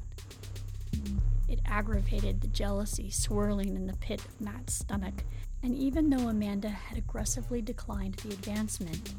It 1.47 1.59
aggravated 1.65 2.41
the 2.41 2.47
jealousy 2.47 3.09
swirling 3.09 3.75
in 3.75 3.87
the 3.87 3.95
pit 3.97 4.23
of 4.23 4.41
Matt's 4.41 4.73
stomach, 4.73 5.23
and 5.63 5.75
even 5.75 6.09
though 6.09 6.27
Amanda 6.27 6.69
had 6.69 6.97
aggressively 6.97 7.61
declined 7.61 8.15
the 8.15 8.33
advancement, 8.33 9.13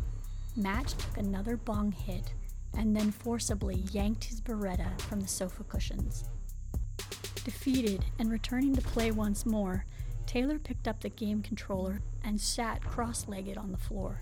Matt 0.57 0.89
took 0.89 1.17
another 1.17 1.57
bong 1.57 1.93
hit 1.93 2.33
and 2.77 2.95
then 2.95 3.11
forcibly 3.11 3.77
yanked 3.93 4.25
his 4.25 4.41
Beretta 4.41 5.01
from 5.03 5.21
the 5.21 5.29
sofa 5.29 5.65
cushions. 5.65 6.25
Defeated 7.45 8.05
and 8.19 8.31
returning 8.31 8.75
to 8.77 8.83
play 8.83 9.11
once 9.11 9.47
more, 9.47 9.87
Taylor 10.29 10.59
picked 10.59 10.87
up 10.87 11.01
the 11.01 11.09
game 11.09 11.41
controller 11.41 12.03
and 12.23 12.39
sat 12.39 12.85
cross 12.85 13.27
legged 13.27 13.57
on 13.57 13.73
the 13.73 13.79
floor. 13.79 14.21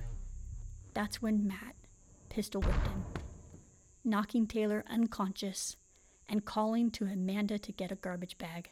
That's 0.95 1.21
when 1.21 1.49
Matt 1.49 1.75
pistol 2.29 2.61
whipped 2.63 2.87
him, 2.87 3.05
knocking 4.05 4.47
Taylor 4.47 4.85
unconscious 4.89 5.77
and 6.29 6.45
calling 6.45 6.93
to 6.93 7.07
Amanda 7.07 7.59
to 7.59 7.73
get 7.73 7.91
a 7.91 7.97
garbage 7.97 8.39
bag. 8.39 8.71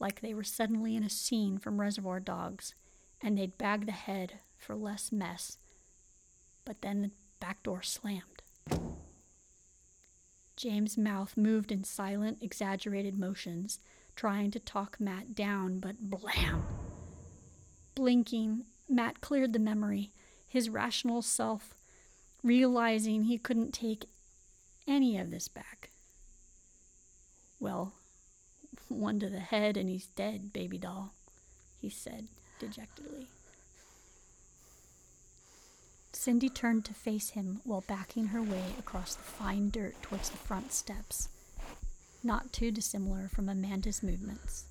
Like 0.00 0.22
they 0.22 0.32
were 0.32 0.44
suddenly 0.44 0.96
in 0.96 1.02
a 1.02 1.10
scene 1.10 1.58
from 1.58 1.78
Reservoir 1.78 2.20
Dogs 2.20 2.74
and 3.20 3.36
they'd 3.36 3.58
bag 3.58 3.84
the 3.84 3.92
head 3.92 4.40
for 4.56 4.74
less 4.74 5.12
mess 5.12 5.58
but 6.64 6.80
then 6.80 7.02
the 7.02 7.10
back 7.38 7.62
door 7.62 7.82
slammed. 7.82 8.42
James' 10.56 10.96
mouth 10.96 11.36
moved 11.36 11.70
in 11.70 11.84
silent, 11.84 12.38
exaggerated 12.40 13.18
motions, 13.18 13.78
trying 14.18 14.50
to 14.50 14.58
talk 14.58 14.98
Matt 14.98 15.32
down, 15.32 15.78
but 15.78 15.94
blam! 16.00 16.64
Blinking, 17.94 18.64
Matt 18.88 19.20
cleared 19.20 19.52
the 19.52 19.60
memory, 19.60 20.10
his 20.48 20.68
rational 20.68 21.22
self 21.22 21.76
realizing 22.42 23.24
he 23.24 23.38
couldn't 23.38 23.72
take 23.72 24.06
any 24.88 25.16
of 25.18 25.30
this 25.30 25.46
back. 25.46 25.90
Well, 27.60 27.92
one 28.88 29.20
to 29.20 29.28
the 29.28 29.38
head 29.38 29.76
and 29.76 29.88
he's 29.88 30.08
dead, 30.08 30.52
baby 30.52 30.78
doll, 30.78 31.14
he 31.80 31.88
said 31.88 32.26
dejectedly. 32.58 33.28
Cindy 36.12 36.48
turned 36.48 36.84
to 36.86 36.94
face 36.94 37.30
him 37.30 37.60
while 37.62 37.84
backing 37.86 38.26
her 38.26 38.42
way 38.42 38.64
across 38.80 39.14
the 39.14 39.22
fine 39.22 39.70
dirt 39.70 39.94
towards 40.02 40.30
the 40.30 40.38
front 40.38 40.72
steps, 40.72 41.28
not 42.22 42.52
too 42.52 42.70
dissimilar 42.70 43.28
from 43.28 43.48
Amanda's 43.48 44.02
movements. 44.02 44.64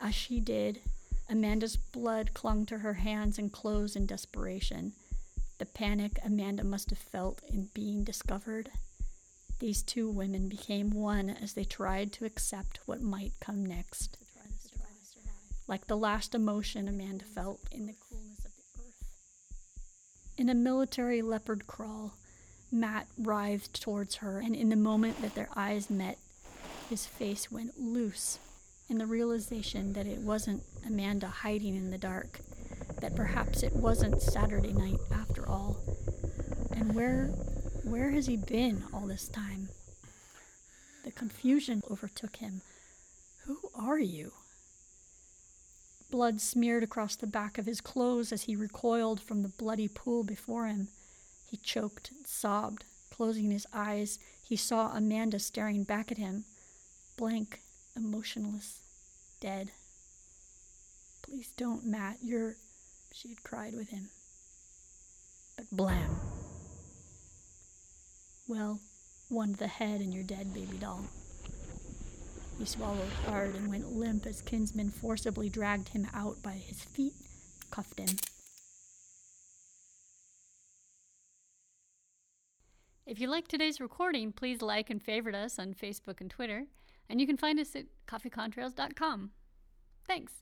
As 0.00 0.14
she 0.14 0.40
did, 0.40 0.80
Amanda's 1.28 1.76
blood 1.76 2.34
clung 2.34 2.66
to 2.66 2.78
her 2.78 2.94
hands 2.94 3.38
and 3.38 3.52
clothes 3.52 3.96
in 3.96 4.06
desperation. 4.06 4.92
The 5.58 5.66
panic 5.66 6.18
Amanda 6.24 6.64
must 6.64 6.90
have 6.90 6.98
felt 6.98 7.40
in 7.48 7.68
being 7.72 8.04
discovered. 8.04 8.70
These 9.60 9.82
two 9.82 10.10
women 10.10 10.48
became 10.48 10.90
one 10.90 11.30
as 11.30 11.52
they 11.54 11.64
tried 11.64 12.12
to 12.14 12.24
accept 12.24 12.80
what 12.86 13.00
might 13.00 13.32
come 13.40 13.64
next. 13.64 14.18
Like 15.66 15.86
the 15.86 15.96
last 15.96 16.34
emotion 16.34 16.88
Amanda 16.88 17.24
felt 17.24 17.60
in 17.72 17.86
the 17.86 17.94
coolness 17.94 18.44
of 18.44 18.50
the 18.56 18.82
earth. 18.82 19.04
in 20.36 20.48
a 20.50 20.54
military 20.54 21.22
leopard 21.22 21.66
crawl, 21.66 22.12
Matt 22.70 23.06
writhed 23.16 23.80
towards 23.80 24.16
her, 24.16 24.40
and 24.40 24.54
in 24.54 24.68
the 24.68 24.76
moment 24.76 25.22
that 25.22 25.34
their 25.34 25.48
eyes 25.54 25.88
met, 25.88 26.18
his 26.88 27.06
face 27.06 27.50
went 27.50 27.80
loose 27.80 28.38
in 28.88 28.98
the 28.98 29.06
realization 29.06 29.92
that 29.94 30.06
it 30.06 30.18
wasn't 30.18 30.62
Amanda 30.86 31.26
hiding 31.26 31.76
in 31.76 31.90
the 31.90 31.98
dark, 31.98 32.40
that 33.00 33.16
perhaps 33.16 33.62
it 33.62 33.72
wasn't 33.72 34.20
Saturday 34.20 34.72
night 34.72 34.98
after 35.12 35.48
all. 35.48 35.78
And 36.72 36.94
where 36.94 37.26
where 37.84 38.10
has 38.10 38.26
he 38.26 38.36
been 38.36 38.84
all 38.92 39.06
this 39.06 39.28
time? 39.28 39.68
The 41.04 41.10
confusion 41.10 41.82
overtook 41.90 42.36
him. 42.36 42.62
Who 43.44 43.58
are 43.74 43.98
you? 43.98 44.32
Blood 46.10 46.40
smeared 46.40 46.82
across 46.82 47.14
the 47.14 47.26
back 47.26 47.58
of 47.58 47.66
his 47.66 47.82
clothes 47.82 48.32
as 48.32 48.44
he 48.44 48.56
recoiled 48.56 49.20
from 49.20 49.42
the 49.42 49.48
bloody 49.48 49.88
pool 49.88 50.24
before 50.24 50.66
him. 50.66 50.88
He 51.46 51.58
choked 51.58 52.10
and 52.10 52.26
sobbed. 52.26 52.84
Closing 53.10 53.50
his 53.50 53.66
eyes, 53.72 54.18
he 54.42 54.56
saw 54.56 54.90
Amanda 54.96 55.38
staring 55.38 55.84
back 55.84 56.10
at 56.10 56.18
him, 56.18 56.46
blank, 57.16 57.60
emotionless, 57.96 58.80
dead. 59.40 59.70
Please 61.22 61.48
don't, 61.56 61.84
Matt. 61.84 62.18
You're. 62.22 62.56
She 63.12 63.28
had 63.28 63.42
cried 63.42 63.74
with 63.74 63.90
him. 63.90 64.08
But 65.56 65.66
blam. 65.70 66.16
Well, 68.46 68.80
one 69.28 69.52
to 69.52 69.58
the 69.58 69.66
head 69.68 70.00
and 70.00 70.12
you're 70.12 70.22
dead 70.22 70.52
baby 70.52 70.76
doll. 70.76 71.04
He 72.58 72.64
swallowed 72.64 73.10
hard 73.26 73.54
and 73.54 73.68
went 73.68 73.92
limp 73.92 74.26
as 74.26 74.42
Kinsman 74.42 74.90
forcibly 74.90 75.48
dragged 75.48 75.88
him 75.88 76.06
out 76.14 76.42
by 76.42 76.52
his 76.52 76.82
feet, 76.82 77.14
cuffed 77.70 77.98
him. 77.98 78.16
If 83.06 83.20
you 83.20 83.28
like 83.28 83.48
today's 83.48 83.80
recording, 83.80 84.32
please 84.32 84.62
like 84.62 84.88
and 84.88 85.02
favorite 85.02 85.34
us 85.34 85.58
on 85.58 85.74
Facebook 85.74 86.20
and 86.20 86.30
Twitter, 86.30 86.66
and 87.08 87.20
you 87.20 87.26
can 87.26 87.36
find 87.36 87.58
us 87.58 87.74
at 87.76 87.86
coffeecontrails.com. 88.06 89.30
Thanks. 90.06 90.32